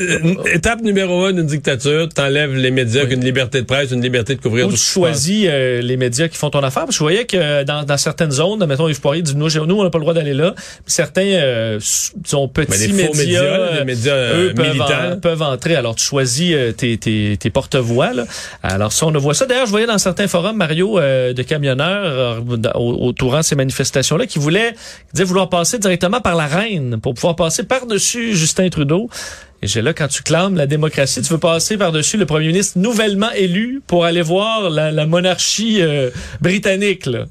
Euh, 0.00 0.34
étape 0.52 0.80
numéro 0.82 1.24
un 1.24 1.32
d'une 1.32 1.46
dictature, 1.46 2.08
t'enlèves 2.08 2.54
les 2.56 2.70
médias, 2.70 3.06
qu'une 3.06 3.24
liberté 3.24 3.60
de 3.60 3.66
presse, 3.66 3.90
une 3.90 4.02
liberté 4.02 4.34
de 4.34 4.40
couvrir 4.40 4.66
Ou 4.66 4.70
tout 4.70 4.76
tu 4.76 4.82
choisis 4.82 5.46
euh, 5.48 5.80
les 5.82 5.96
médias 5.96 6.28
qui 6.28 6.36
font 6.36 6.50
ton 6.50 6.62
affaire. 6.62 6.84
Parce 6.84 6.96
que 6.96 6.98
je 6.98 7.04
voyais 7.04 7.24
que 7.24 7.36
euh, 7.36 7.64
dans, 7.64 7.84
dans 7.84 7.96
certaines 7.96 8.30
zones, 8.30 8.64
mettons 8.66 8.88
Yves 8.88 9.00
Poirier 9.00 9.22
dit 9.22 9.34
nous, 9.36 9.48
nous 9.66 9.74
on 9.78 9.84
n'a 9.84 9.90
pas 9.90 9.98
le 9.98 10.02
droit 10.04 10.14
d'aller 10.14 10.34
là. 10.34 10.54
Puis 10.56 10.64
certains 10.86 11.22
euh, 11.26 11.78
sont 12.24 12.48
petits 12.48 12.78
des 12.88 12.88
faux 13.06 13.14
médias, 13.14 13.42
médias, 13.42 13.42
là, 13.58 13.72
des 13.72 13.78
euh, 13.80 13.84
médias, 13.84 14.12
euh, 14.12 14.48
eux 14.50 14.54
peuvent, 14.54 14.66
militants. 14.68 15.12
en- 15.12 15.20
peuvent 15.20 15.42
entrer. 15.42 15.76
Alors 15.76 15.94
tu 15.94 16.04
choisis 16.04 16.52
euh, 16.54 16.72
tes, 16.72 16.96
tes, 16.98 17.36
tes 17.38 17.50
porte-voix. 17.50 18.12
là. 18.12 18.24
Alors 18.62 18.92
ça, 18.92 19.06
on 19.06 19.12
voit 19.12 19.34
ça. 19.34 19.46
D'ailleurs, 19.46 19.66
je 19.66 19.70
voyais 19.70 19.86
dans 19.86 19.98
certains 19.98 20.28
forums 20.28 20.56
Mario 20.56 20.98
euh, 20.98 21.32
de 21.32 21.42
camionneurs 21.42 22.40
euh, 22.50 22.70
autour 22.74 23.36
de 23.36 23.42
ces 23.42 23.54
manifestations-là 23.56 24.26
qui 24.26 24.38
voulaient 24.38 24.72
qui 24.72 25.12
disaient 25.14 25.24
vouloir 25.24 25.48
passer 25.48 25.78
directement 25.78 26.20
par 26.20 26.34
la 26.36 26.46
reine 26.46 26.98
pour 27.00 27.14
pouvoir 27.14 27.36
passer 27.36 27.62
par-dessus 27.86 28.36
Justin 28.36 28.68
Trudeau. 28.68 29.10
Et 29.60 29.66
j'ai 29.66 29.82
là, 29.82 29.92
quand 29.92 30.08
tu 30.08 30.22
clames 30.22 30.56
la 30.56 30.66
démocratie, 30.66 31.20
tu 31.22 31.32
veux 31.32 31.38
passer 31.38 31.76
par-dessus 31.76 32.16
le 32.16 32.26
premier 32.26 32.48
ministre 32.48 32.78
nouvellement 32.78 33.30
élu 33.32 33.80
pour 33.86 34.04
aller 34.04 34.22
voir 34.22 34.70
la, 34.70 34.90
la 34.92 35.06
monarchie 35.06 35.82
euh, 35.82 36.10
britannique, 36.40 37.06
là, 37.06 37.24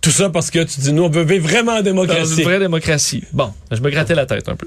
Tout 0.00 0.10
ça 0.10 0.30
parce 0.30 0.50
que 0.50 0.60
tu 0.64 0.80
dis, 0.80 0.92
nous, 0.92 1.04
on 1.04 1.08
veut 1.08 1.24
vivre 1.24 1.48
vraiment 1.48 1.72
en 1.72 1.76
dans 1.76 1.82
démocratie. 1.82 2.38
une 2.38 2.44
vraie 2.44 2.58
démocratie. 2.58 3.24
Bon, 3.32 3.52
je 3.70 3.80
me 3.80 3.90
grattais 3.90 4.14
la 4.14 4.26
tête 4.26 4.48
un 4.48 4.56
peu. 4.56 4.66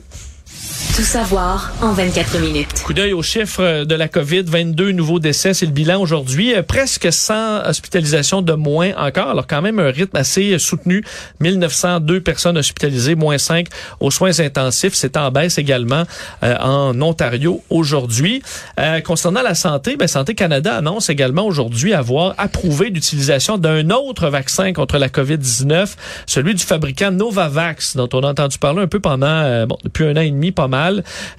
Tout 1.00 1.06
savoir 1.06 1.72
en 1.82 1.94
24 1.94 2.40
minutes. 2.40 2.84
Coup 2.84 2.92
d'œil 2.92 3.14
aux 3.14 3.22
chiffres 3.22 3.86
de 3.86 3.96
la 3.96 4.10
COVID, 4.10 4.44
22 4.44 4.92
nouveaux 4.92 5.20
décès, 5.20 5.54
c'est 5.54 5.66
le 5.66 5.72
bilan 5.72 6.02
aujourd'hui. 6.02 6.54
Euh, 6.54 6.62
Presque 6.62 7.08
100 7.10 7.68
hospitalisations 7.70 8.42
de 8.42 8.52
moins 8.52 8.92
encore, 8.98 9.30
alors 9.30 9.48
quand 9.48 9.62
même 9.62 9.80
un 9.80 9.92
rythme 9.92 10.18
assez 10.18 10.60
soutenu. 10.60 11.06
1902 11.40 12.20
personnes 12.20 12.58
hospitalisées, 12.58 13.16
moins 13.16 13.38
5 13.38 13.68
aux 14.02 14.12
soins 14.12 14.42
intensifs. 14.42 14.94
C'est 14.94 15.16
en 15.16 15.32
baisse 15.32 15.58
également 15.58 16.04
euh, 16.44 16.58
en 16.60 17.02
Ontario 17.02 17.64
aujourd'hui. 17.70 18.44
Euh, 18.78 19.00
concernant 19.00 19.42
la 19.42 19.56
santé, 19.56 19.96
ben, 19.96 20.10
Santé 20.10 20.36
Canada 20.36 20.76
annonce 20.76 21.10
également 21.10 21.46
aujourd'hui 21.46 21.94
avoir 21.94 22.36
approuvé 22.38 22.90
l'utilisation 22.90 23.58
d'un 23.58 23.90
autre 23.92 24.28
vaccin 24.28 24.74
contre 24.74 24.98
la 24.98 25.08
COVID-19, 25.08 25.96
celui 26.26 26.56
du 26.56 26.64
fabricant 26.66 27.12
Novavax, 27.12 27.96
dont 27.96 28.10
on 28.12 28.20
a 28.20 28.32
entendu 28.32 28.58
parler 28.58 28.82
un 28.82 28.88
peu 28.88 29.00
pendant, 29.00 29.28
euh, 29.28 29.66
bon, 29.66 29.78
depuis 29.86 30.04
un 30.04 30.18
an 30.18 30.22
et 30.22 30.32
demi, 30.32 30.52
pas 30.52 30.68
mal. 30.68 30.89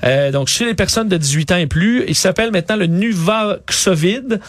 Euh, 0.04 0.30
donc, 0.30 0.48
chez 0.48 0.64
les 0.64 0.74
personnes 0.74 1.08
de 1.08 1.16
18 1.16 1.52
ans 1.52 1.56
et 1.56 1.66
plus, 1.66 2.04
il 2.08 2.14
s'appelle 2.14 2.50
maintenant 2.50 2.76
le 2.76 2.86
Nuvaxovid, 2.86 4.40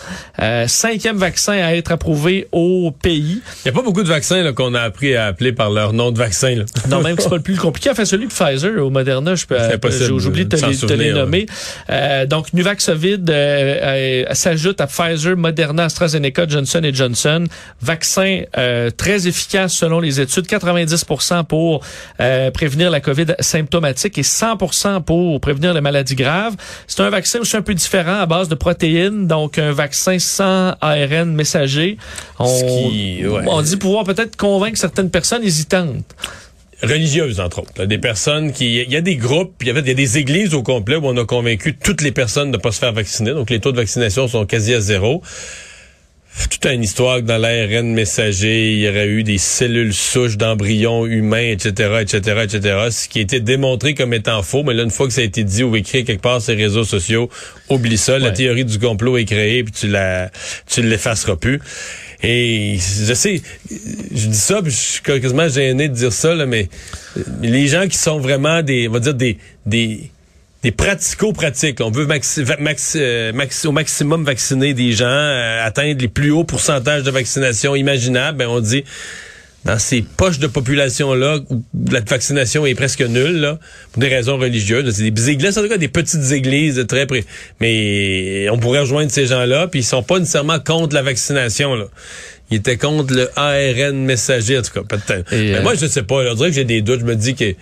euh, 0.42 0.68
cinquième 0.68 1.18
vaccin 1.18 1.54
à 1.54 1.76
être 1.76 1.92
approuvé 1.92 2.48
au 2.52 2.92
pays. 2.92 3.42
Il 3.66 3.72
n'y 3.72 3.72
a 3.72 3.74
pas 3.74 3.84
beaucoup 3.84 4.04
de 4.04 4.08
vaccins 4.08 4.42
là, 4.44 4.54
qu'on 4.54 4.74
a 4.74 4.82
appris 4.82 5.16
à 5.16 5.28
appeler 5.28 5.52
par 5.54 5.70
leur 5.70 5.94
nom 5.94 6.12
de 6.12 6.18
vaccin. 6.18 6.56
Là. 6.56 6.66
Non, 6.90 7.02
même 7.02 7.16
que 7.16 7.24
c'est 7.24 7.30
pas 7.30 7.36
le 7.36 7.42
plus 7.42 7.58
compliqué. 7.58 7.90
Enfin, 7.90 8.06
celui 8.06 8.28
de 8.28 8.32
Pfizer 8.32 8.86
ou 8.86 8.90
Moderna, 8.90 9.36
je 9.36 9.46
peux, 9.46 9.56
oublié 9.56 10.46
de 10.46 10.56
te, 10.56 10.66
les, 10.66 10.78
te 10.78 10.94
les 10.94 11.14
nommer. 11.14 11.46
Euh, 11.90 12.26
donc, 12.26 12.54
Nuvaxovid 12.54 13.30
euh, 13.30 14.24
euh, 14.24 14.34
s'ajoute 14.34 14.82
à 14.82 14.88
Pfizer, 14.88 15.36
Moderna, 15.36 15.86
AstraZeneca, 15.86 16.48
Johnson 16.48 16.82
Johnson. 16.94 17.46
Vaccin 17.82 18.44
euh, 18.58 18.90
très 18.90 19.28
efficace 19.28 19.74
selon 19.74 20.00
les 20.00 20.20
études, 20.20 20.46
90% 20.46 21.46
pour 21.46 21.84
euh, 22.20 22.52
prévenir 22.52 22.90
la 22.90 23.00
COVID 23.00 23.28
symptomatique 23.40 24.18
et 24.18 24.24
100 24.24 24.58
pour 25.00 25.40
prévenir 25.40 25.74
les 25.74 25.80
maladies 25.82 26.16
graves. 26.16 26.56
C'est 26.88 27.00
un 27.02 27.10
vaccin 27.10 27.40
aussi 27.40 27.56
un 27.56 27.62
peu 27.62 27.74
différent 27.74 28.20
à 28.20 28.26
base 28.26 28.50
de 28.50 28.56
protéines, 28.56 29.28
donc 29.28 29.58
un 29.58 29.72
vaccin 29.72 30.20
sans 30.20 30.76
ARN 30.82 31.32
messager. 31.34 31.98
On, 32.40 32.46
Ce 32.48 32.64
qui- 32.66 33.26
ouais. 33.28 33.44
on 33.48 33.62
dit 33.62 33.78
pouvoir 33.78 34.04
peut-être 34.04 34.36
convaincre 34.36 34.78
certaines 34.78 35.10
personnes 35.10 35.44
hésitantes. 35.44 36.04
religieuses, 36.84 37.40
entre 37.40 37.60
autres. 37.60 37.74
là. 37.78 37.86
Des 37.86 38.00
personnes 38.00 38.52
qui... 38.52 38.82
Il 38.82 38.92
y 38.92 38.96
a 38.96 39.02
des 39.02 39.16
groupes, 39.16 39.54
puis 39.60 39.72
en 39.72 39.76
fait, 39.76 39.82
il 39.82 39.88
y 39.90 39.92
a 39.92 39.94
des 39.94 40.18
églises 40.18 40.56
au 40.56 40.64
complet 40.64 40.96
où 40.96 41.06
on 41.06 41.16
a 41.16 41.26
convaincu 41.26 41.78
toutes 41.78 42.02
les 42.02 42.12
personnes 42.12 42.50
de 42.52 42.58
ne 42.58 42.62
pas 42.62 42.72
se 42.72 42.80
faire 42.80 42.92
vacciner. 42.92 43.34
Donc, 43.34 43.52
les 43.52 43.60
taux 43.60 43.72
de 43.72 43.78
vaccination 43.78 44.28
sont 44.28 44.48
quasi 44.48 44.74
à 44.74 44.80
zéro. 44.82 45.22
Toute 46.50 46.66
une 46.66 46.84
histoire 46.84 47.18
que 47.18 47.24
dans 47.24 47.38
l'ARN 47.38 47.94
messager, 47.94 48.72
il 48.72 48.80
y 48.80 48.90
aurait 48.90 49.08
eu 49.08 49.24
des 49.24 49.38
cellules 49.38 49.94
souches 49.94 50.38
d'embryons 50.38 51.06
humains, 51.06 51.52
etc., 51.52 51.98
etc., 52.02 52.42
etc., 52.44 52.78
ce 52.90 53.10
qui 53.10 53.20
a 53.20 53.22
été 53.22 53.40
démontré 53.42 53.96
comme 53.96 54.14
étant 54.14 54.42
faux. 54.42 54.64
Mais 54.64 54.74
là, 54.74 54.84
une 54.84 54.92
fois 54.92 55.08
que 55.08 55.14
ça 55.14 55.22
a 55.22 55.24
été 55.26 55.44
dit 55.44 55.64
ou 55.64 55.76
écrit 55.76 56.06
quelque 56.06 56.22
part 56.22 56.42
sur 56.42 56.54
les 56.54 56.64
réseaux 56.64 56.86
sociaux, 56.86 57.30
oublie 57.70 57.98
ça. 57.98 58.18
La 58.18 58.32
théorie 58.32 58.64
du 58.64 58.80
complot 58.80 59.18
est 59.18 59.26
créée, 59.26 59.64
puis 59.64 59.74
tu 59.74 59.88
la, 59.88 60.32
tu 60.68 60.82
l'effaceras 60.82 61.36
plus. 61.36 61.60
Et 62.24 62.78
je 62.78 63.14
sais, 63.14 63.42
je 63.70 64.28
dis 64.28 64.38
ça, 64.38 64.62
puis 64.62 64.72
je 64.72 64.78
suis 64.78 65.02
quasiment 65.02 65.50
gêné 65.50 65.90
de 65.90 65.94
dire 65.94 66.14
ça, 66.14 66.36
là, 66.36 66.46
mais 66.46 66.70
les 67.42 67.68
gens 67.68 67.88
qui 67.88 67.98
sont 67.98 68.20
vraiment 68.20 68.62
des, 68.62 68.88
on 68.88 68.92
va 68.92 69.00
dire 69.00 69.16
des, 69.16 69.38
des, 69.66 70.12
des 70.64 70.72
pratico-pratiques. 70.72 71.80
On 71.82 71.90
veut 71.92 72.06
maxi- 72.06 72.44
va- 72.44 72.58
maxi- 72.58 72.98
euh, 73.00 73.32
maxi- 73.34 73.68
au 73.68 73.72
maximum 73.72 74.24
vacciner 74.24 74.74
des 74.74 74.92
gens, 74.92 75.06
euh, 75.08 75.66
atteindre 75.66 76.00
les 76.02 76.08
plus 76.08 76.32
hauts 76.32 76.44
pourcentages 76.44 77.04
de 77.04 77.12
vaccination 77.12 77.76
imaginables. 77.76 78.38
Ben, 78.38 78.48
on 78.48 78.60
dit, 78.60 78.84
dans 79.66 79.78
ces 79.80 80.02
poches 80.02 80.40
de 80.40 80.48
population-là, 80.48 81.40
où 81.50 81.64
la 81.92 82.00
vaccination 82.02 82.66
est 82.66 82.74
presque 82.76 83.02
nulle, 83.02 83.40
là, 83.42 83.60
pour 83.92 84.02
des 84.02 84.08
raisons 84.08 84.38
religieuses. 84.38 84.92
C'est 84.96 85.10
des 85.12 85.30
églises, 85.30 85.58
en 85.58 85.62
tout 85.64 85.70
cas 85.70 85.78
des 85.78 85.88
petites 85.88 86.32
églises 86.32 86.76
de 86.76 86.84
très 86.84 87.06
près. 87.06 87.24
Mais 87.60 88.48
on 88.52 88.58
pourrait 88.58 88.80
rejoindre 88.82 89.12
ces 89.12 89.28
gens-là, 89.28 89.68
puis 89.68 89.82
ils 89.82 89.84
sont 89.84 90.04
pas 90.04 90.20
nécessairement 90.20 90.60
contre 90.60 90.96
la 90.96 91.02
vaccination. 91.04 91.76
Là. 91.76 91.86
Ils 92.50 92.58
étaient 92.58 92.78
contre 92.78 93.14
le 93.14 93.30
ARN 93.36 93.98
messager, 94.04 94.58
en 94.58 94.62
tout 94.64 94.74
cas, 94.74 94.82
peut-être. 94.84 95.32
Et, 95.34 95.52
Mais 95.52 95.58
euh, 95.58 95.62
moi, 95.64 95.74
je 95.76 95.86
sais 95.88 96.04
pas. 96.04 96.24
là, 96.24 96.32
on 96.32 96.36
dirait 96.36 96.50
que 96.50 96.56
j'ai 96.56 96.66
des 96.66 96.82
doutes. 96.82 97.00
Je 97.02 97.06
me 97.06 97.16
dis 97.16 97.34
que 97.36 97.54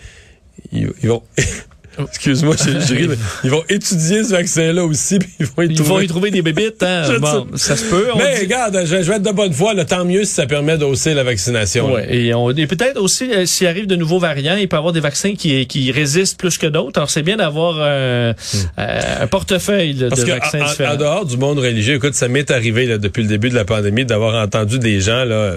ils, 0.72 0.90
ils 1.04 1.10
vont... 1.10 1.22
Excuse-moi, 2.08 2.56
je, 2.58 2.94
ris, 2.96 3.08
mais 3.08 3.16
ils 3.44 3.50
vont 3.52 3.64
étudier 3.70 4.24
ce 4.24 4.32
vaccin-là 4.32 4.84
aussi, 4.86 5.20
puis 5.20 5.30
ils 5.40 5.46
vont 5.46 5.64
y 5.64 5.66
Ils 5.68 5.78
vont 5.78 5.84
trouver- 5.86 6.04
y 6.04 6.08
trouver 6.08 6.32
des 6.32 6.42
bébites, 6.42 6.82
hein? 6.84 7.04
Bon, 7.20 7.48
ça 7.56 7.76
se 7.76 7.86
peut. 7.86 8.08
Mais 8.18 8.36
dit- 8.36 8.42
regarde, 8.42 8.80
je, 8.86 8.96
vais 8.96 9.16
être 9.16 9.22
de 9.24 9.32
bonne 9.32 9.54
foi. 9.54 9.74
là, 9.74 9.86
tant 9.86 10.06
mieux 10.06 10.24
si 10.24 10.34
ça 10.34 10.46
permet 10.46 10.78
d'hausser 10.78 11.14
la 11.14 11.24
vaccination. 11.24 11.94
Ouais, 11.94 12.08
et, 12.10 12.28
et 12.30 12.68
peut-être 12.68 13.00
aussi, 13.02 13.32
euh, 13.32 13.46
s'il 13.46 13.68
arrive 13.68 13.88
de 13.88 13.96
nouveaux 13.96 14.20
variants, 14.20 14.56
il 14.56 14.68
peut 14.68 14.76
y 14.76 14.80
avoir 14.80 14.94
des 14.94 15.00
vaccins 15.00 15.34
qui, 15.36 15.66
qui 15.68 15.92
résistent 15.92 16.40
plus 16.40 16.58
que 16.58 16.68
d'autres. 16.68 16.98
Alors, 17.00 17.10
c'est 17.10 17.24
bien 17.24 17.38
d'avoir 17.38 17.76
euh, 17.80 18.34
euh, 18.80 19.00
un 19.22 19.28
portefeuille 19.28 19.94
là, 19.94 20.08
Hmm. 20.08 20.10
Parce 20.10 20.22
de 20.22 20.26
que 20.26 20.32
vaccins 20.32 20.60
en- 20.62 20.66
en, 20.66 20.70
différents. 20.70 20.94
en 20.94 20.98
dehors 20.98 21.26
du 21.26 21.38
monde 21.38 21.60
religieux, 21.60 21.96
écoute, 21.96 22.14
ça 22.16 22.28
m'est 22.28 22.50
arrivé 22.52 22.86
là, 22.86 22.98
depuis 22.98 23.24
le 23.24 23.28
début 23.30 23.50
de 23.50 23.56
la 23.56 23.66
pandémie 23.66 24.06
d'avoir 24.06 24.42
entendu 24.42 24.80
des 24.80 25.00
gens 25.02 25.24
là 25.26 25.54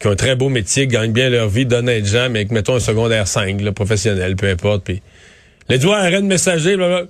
qui 0.00 0.08
ont 0.08 0.10
un 0.10 0.16
très 0.16 0.34
beau 0.34 0.48
métier, 0.48 0.86
qui 0.88 0.94
gagnent 0.94 1.12
bien 1.12 1.30
leur 1.30 1.48
vie, 1.48 1.66
d'honnêtes 1.66 2.06
gens, 2.06 2.28
mais 2.28 2.44
que 2.46 2.52
mettons 2.52 2.74
un 2.74 2.80
secondaire 2.80 3.28
5, 3.28 3.60
là, 3.60 3.70
professionnel, 3.72 4.34
peu 4.36 4.48
importe. 4.50 4.82
Puis 4.84 5.00
les 5.68 5.78
doigts 5.78 5.98
ARN 5.98 6.26
messager, 6.26 6.76
blablabla. 6.76 7.08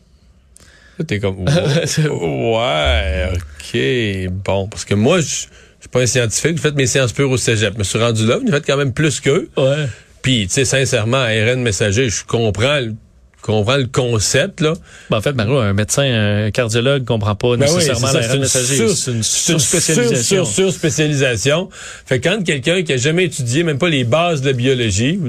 Là, 0.99 1.05
T'es 1.07 1.19
comme, 1.19 1.45
ouais, 1.45 3.29
ok, 3.33 4.31
bon. 4.45 4.69
Parce 4.69 4.85
que 4.85 4.95
moi, 4.95 5.21
je 5.21 5.27
suis 5.27 5.49
pas 5.91 6.01
un 6.03 6.07
scientifique. 6.07 6.57
J'ai 6.57 6.63
fait 6.63 6.75
mes 6.75 6.87
sciences 6.87 7.13
pures 7.13 7.31
au 7.31 7.37
cégep. 7.37 7.75
Je 7.75 7.79
me 7.79 7.85
suis 7.85 7.99
rendu 7.99 8.27
là. 8.27 8.39
J'ai 8.45 8.53
fait 8.53 8.65
quand 8.67 8.77
même 8.77 8.93
plus 8.93 9.21
qu'eux. 9.21 9.49
Ouais. 9.57 9.87
Puis, 10.23 10.47
tu 10.47 10.55
sais, 10.55 10.65
sincèrement, 10.65 11.19
ARN 11.19 11.61
messager, 11.63 12.09
je 12.09 12.25
comprends 12.25 12.79
le, 12.81 12.95
comprends 13.43 13.77
le 13.77 13.87
concept, 13.87 14.61
là. 14.61 14.73
Ben, 15.11 15.19
en 15.19 15.21
fait, 15.21 15.33
Mario, 15.33 15.59
un 15.59 15.73
médecin, 15.73 16.05
un 16.47 16.51
cardiologue 16.53 17.05
comprend 17.05 17.35
pas 17.35 17.57
Ben 17.57 17.67
oui, 17.69 17.75
nécessairement 17.75 18.07
c'est 18.07 18.13
ça, 18.13 18.21
la 18.21 18.29
c'est 18.29 18.35
une 18.37 18.41
messager. 18.41 18.77
sur- 18.77 18.91
C'est 18.97 19.11
une 19.11 19.23
C'est 19.25 19.53
une 19.53 19.59
surspécialisation. 19.59 20.45
sur, 20.45 20.55
sur, 20.55 20.73
spécialisation. 20.73 21.69
Fait 22.07 22.21
que 22.21 22.29
quand 22.29 22.43
quelqu'un 22.45 22.83
qui 22.85 22.93
a 22.93 22.97
jamais 22.97 23.25
étudié 23.25 23.65
même 23.65 23.79
pas 23.79 23.89
les 23.91 24.05
bases 24.05 24.41
de 24.43 24.47
la 24.47 24.53
biologie 24.53 25.21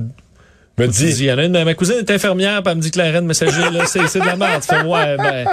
me 0.77 0.87
dis, 0.87 1.05
il 1.19 1.25
y 1.25 1.31
en 1.31 1.37
a 1.37 1.43
une, 1.45 1.63
ma 1.63 1.73
cousine 1.73 1.95
est 1.99 2.11
infirmière, 2.11 2.61
puis 2.61 2.71
elle 2.71 2.77
me 2.77 2.81
dit 2.81 2.91
que 2.91 2.97
la 2.97 3.05
reine 3.05 3.25
messager, 3.25 3.61
là, 3.71 3.85
c'est, 3.85 4.05
c'est 4.07 4.19
de 4.19 4.25
la 4.25 4.35
merde. 4.35 4.61
Tu 4.61 4.75
fais, 4.75 4.81
ouais, 4.83 5.15
ben, 5.17 5.45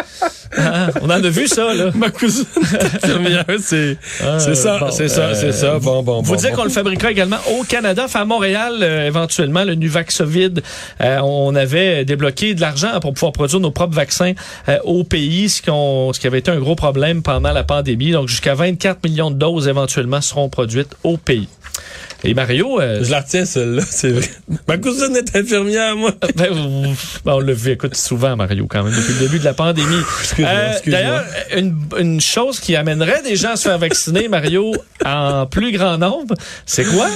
hein, 0.58 0.88
on 1.00 1.06
en 1.06 1.11
a 1.11 1.28
vu 1.28 1.46
ça, 1.46 1.72
là. 1.74 1.90
ma 1.94 2.11
cousine 2.11 2.44
est 2.72 2.96
infirmière, 3.04 3.44
c'est 3.61 3.96
Ah, 4.20 4.38
c'est 4.40 4.54
ça, 4.56 4.78
bon, 4.78 4.90
c'est 4.90 5.08
ça, 5.08 5.20
euh, 5.28 5.35
c'est 5.35 5.52
ça. 5.52 5.78
Bon, 5.78 6.02
bon, 6.02 6.22
Vous 6.22 6.32
bon, 6.35 6.40
dire 6.40 6.50
bon. 6.50 6.56
qu'on 6.56 6.64
le 6.64 6.70
fabriquera 6.70 7.11
également 7.12 7.37
au 7.58 7.62
Canada, 7.62 8.02
enfin 8.06 8.22
à 8.22 8.24
Montréal, 8.24 8.78
euh, 8.82 9.06
éventuellement, 9.06 9.62
le 9.64 9.74
Nuvaxovid. 9.76 10.61
Euh, 11.00 11.18
on 11.22 11.54
avait 11.54 12.04
débloqué 12.04 12.54
de 12.54 12.61
l'argent 12.61 12.98
pour 13.00 13.14
pouvoir 13.14 13.32
produire 13.32 13.61
nos 13.61 13.70
propres 13.70 13.94
vaccins 13.94 14.32
au 14.85 15.04
pays, 15.04 15.48
ce, 15.48 15.62
qu'on- 15.62 16.12
ce 16.12 16.18
qui 16.20 16.26
avait 16.26 16.40
été 16.40 16.50
un 16.50 16.58
gros 16.58 16.74
problème 16.74 17.22
pendant 17.22 17.52
la 17.52 17.62
pandémie. 17.64 18.11
Donc, 18.11 18.28
jusqu'à 18.28 18.54
24 18.54 19.04
millions 19.04 19.30
de 19.30 19.37
doses 19.37 19.68
éventuellement 19.68 20.20
seront 20.20 20.48
produites 20.48 20.94
au 21.04 21.16
pays. 21.16 21.48
Et 22.24 22.35
Mario, 22.35 22.80
euh, 22.80 23.02
Je 23.02 23.11
la 23.11 23.20
retiens, 23.20 23.44
celle-là, 23.44 23.82
c'est 23.88 24.11
vrai. 24.11 24.28
Ma 24.68 24.78
cousine 24.78 25.16
est 25.16 25.37
infirmière, 25.37 25.96
moi. 25.96 26.12
Ben, 26.37 26.48
ben, 27.24 27.32
on 27.32 27.40
l'a 27.40 27.52
vu, 27.52 27.72
écoute, 27.72 27.96
souvent, 27.96 28.37
Mario, 28.37 28.66
quand 28.68 28.85
même, 28.85 28.94
depuis 28.94 29.14
le 29.14 29.18
début 29.20 29.38
de 29.38 29.44
la 29.44 29.54
pandémie. 29.54 29.87
Euh. 30.38 30.72
D'ailleurs, 30.87 31.24
une, 31.56 31.76
une 31.98 32.20
chose 32.20 32.58
qui 32.58 32.74
amènerait 32.74 33.22
des 33.22 33.37
gens 33.37 33.50
à 33.52 33.56
se 33.56 33.68
faire 33.68 33.78
vacciner, 33.78 34.28
Mario, 34.28 34.72
en 35.04 35.46
plus 35.46 35.72
grand 35.72 35.98
nombre, 35.98 36.35
c'est 36.66 36.85
quoi? 36.85 37.08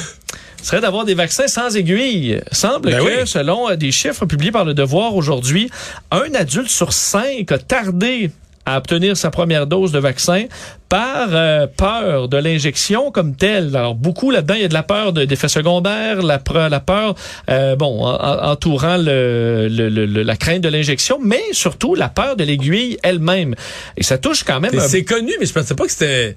Ce 0.60 0.66
serait 0.70 0.80
d'avoir 0.80 1.04
des 1.04 1.14
vaccins 1.14 1.46
sans 1.48 1.74
aiguille. 1.76 2.40
Semble 2.52 2.90
Ben 2.90 2.98
que, 2.98 3.20
oui. 3.20 3.26
selon 3.26 3.70
euh, 3.70 3.76
des 3.76 3.92
chiffres 3.92 4.26
publiés 4.26 4.52
par 4.52 4.64
le 4.64 4.74
Devoir 4.74 5.14
aujourd'hui, 5.14 5.70
un 6.10 6.34
adulte 6.34 6.68
sur 6.68 6.92
cinq 6.92 7.52
a 7.52 7.58
tardé 7.58 8.30
à 8.66 8.76
obtenir 8.78 9.16
sa 9.16 9.30
première 9.30 9.66
dose 9.66 9.92
de 9.92 9.98
vaccin 9.98 10.44
par 10.88 11.28
euh, 11.32 11.66
peur 11.66 12.28
de 12.28 12.36
l'injection 12.36 13.10
comme 13.10 13.34
telle. 13.36 13.74
Alors 13.76 13.94
beaucoup 13.94 14.30
là-dedans, 14.30 14.54
il 14.54 14.62
y 14.62 14.64
a 14.64 14.68
de 14.68 14.74
la 14.74 14.82
peur 14.82 15.12
de- 15.12 15.24
d'effets 15.24 15.48
secondaires, 15.48 16.22
la, 16.22 16.40
la 16.68 16.80
peur, 16.80 17.14
euh, 17.48 17.76
bon, 17.76 18.04
en- 18.04 18.14
en- 18.14 18.50
entourant 18.52 18.96
le, 18.96 19.68
le- 19.70 19.88
le- 19.88 20.22
la 20.22 20.36
crainte 20.36 20.60
de 20.62 20.68
l'injection, 20.68 21.18
mais 21.22 21.42
surtout 21.52 21.94
la 21.94 22.08
peur 22.08 22.36
de 22.36 22.44
l'aiguille 22.44 22.98
elle-même. 23.02 23.54
Et 23.96 24.02
ça 24.02 24.18
touche 24.18 24.42
quand 24.44 24.60
même. 24.60 24.72
Un- 24.78 24.88
C'est 24.88 25.04
connu, 25.04 25.32
mais 25.40 25.46
je 25.46 25.52
pensais 25.52 25.74
pas 25.74 25.84
que 25.84 25.92
c'était. 25.92 26.36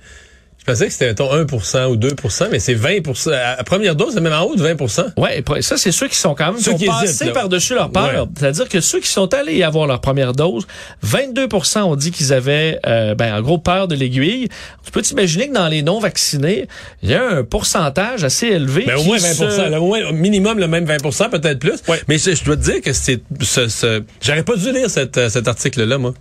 Je 0.59 0.65
pensais 0.65 0.87
que 0.87 0.91
c'était, 0.91 1.07
mettons, 1.07 1.33
1% 1.33 1.85
ou 1.87 1.95
2% 1.95 2.47
mais 2.51 2.59
c'est 2.59 2.75
20% 2.75 3.31
À 3.31 3.55
la 3.57 3.63
première 3.63 3.95
dose, 3.95 4.13
c'est 4.13 4.21
même 4.21 4.33
en 4.33 4.41
haut 4.43 4.55
de 4.55 4.61
20% 4.63 5.13
Ouais, 5.17 5.39
et 5.39 5.41
pour- 5.41 5.57
ça 5.63 5.77
c'est 5.77 5.91
ceux 5.91 6.07
qui 6.07 6.17
sont 6.17 6.35
quand 6.35 6.51
même 6.51 6.61
Ceux 6.61 6.73
qui 6.73 6.83
qui 6.83 6.89
ont 6.89 7.01
hésitent, 7.01 7.07
passé 7.19 7.25
là. 7.25 7.31
par-dessus 7.31 7.73
leur 7.75 7.89
peur. 7.89 8.03
Ouais. 8.25 8.29
C'est-à-dire 8.37 8.67
que 8.69 8.79
ceux 8.81 8.99
qui 8.99 9.07
sont 9.07 9.33
allés 9.33 9.63
avoir 9.63 9.87
leur 9.87 9.99
première 10.01 10.33
dose, 10.33 10.67
22% 11.03 11.83
ont 11.83 11.95
dit 11.95 12.11
qu'ils 12.11 12.33
avaient 12.33 12.79
euh, 12.85 13.15
ben 13.15 13.33
en 13.35 13.41
gros 13.41 13.57
peur 13.57 13.87
de 13.87 13.95
l'aiguille. 13.95 14.49
Tu 14.85 14.91
peux 14.91 15.01
t'imaginer 15.01 15.47
que 15.49 15.53
dans 15.53 15.67
les 15.67 15.81
non 15.81 15.99
vaccinés, 15.99 16.67
il 17.03 17.09
y 17.09 17.13
a 17.15 17.23
un 17.27 17.43
pourcentage 17.43 18.23
assez 18.23 18.47
élevé 18.47 18.83
Ben, 18.85 18.97
au 18.97 19.03
moins 19.03 19.17
20 19.17 19.33
se- 19.33 19.69
là, 19.69 19.81
au 19.81 19.85
moins, 19.87 20.11
minimum 20.11 20.59
le 20.59 20.67
même 20.67 20.85
20% 20.85 21.29
peut-être 21.29 21.59
plus. 21.59 21.79
Ouais. 21.87 22.01
Mais 22.07 22.17
je, 22.17 22.35
je 22.35 22.43
dois 22.43 22.57
te 22.57 22.61
dire 22.63 22.81
que 22.81 22.93
c'est 22.93 23.21
ce, 23.41 23.67
ce- 23.67 24.03
j'aurais 24.21 24.43
pas 24.43 24.55
dû 24.55 24.71
lire 24.71 24.89
cette, 24.89 25.17
euh, 25.17 25.29
cet 25.29 25.47
article-là, 25.47 25.97
moi. 25.97 26.13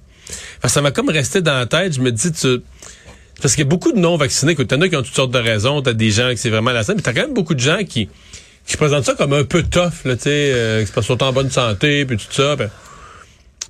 Parce 0.61 0.73
que 0.73 0.75
ça 0.75 0.83
m'a 0.83 0.91
comme 0.91 1.09
resté 1.09 1.41
dans 1.41 1.57
la 1.59 1.67
tête. 1.67 1.95
Je 1.95 2.01
me 2.01 2.13
dis, 2.13 2.31
tu... 2.33 2.59
Parce 3.41 3.55
qu'il 3.55 3.65
y 3.65 3.67
a 3.67 3.71
beaucoup 3.71 3.93
de 3.93 3.99
non-vaccinés. 3.99 4.53
Écoute, 4.53 4.69
T'en 4.69 4.81
as 4.81 4.89
qui 4.89 4.97
ont 4.97 5.03
toutes 5.03 5.15
sortes 5.15 5.31
de 5.31 5.39
raisons. 5.39 5.81
T'as 5.83 5.93
des 5.93 6.11
gens 6.11 6.31
qui 6.31 6.39
c'est 6.39 6.51
vraiment 6.51 6.73
la 6.73 6.83
scène. 6.83 6.97
Mais 6.97 7.03
t'as 7.03 7.13
quand 7.13 7.23
même 7.23 7.35
beaucoup 7.35 7.55
de 7.55 7.61
gens 7.61 7.79
qui, 7.89 8.09
qui 8.67 8.77
présentent 8.77 9.05
ça 9.05 9.15
comme 9.15 9.33
un 9.33 9.45
peu 9.45 9.63
tough, 9.63 10.05
là, 10.05 10.17
tu 10.17 10.23
sais, 10.25 10.31
euh, 10.53 10.85
sont 11.03 11.23
en 11.23 11.33
bonne 11.33 11.51
santé, 11.51 12.05
puis 12.05 12.17
tout 12.17 12.25
ça. 12.31 12.57
Ben, 12.57 12.69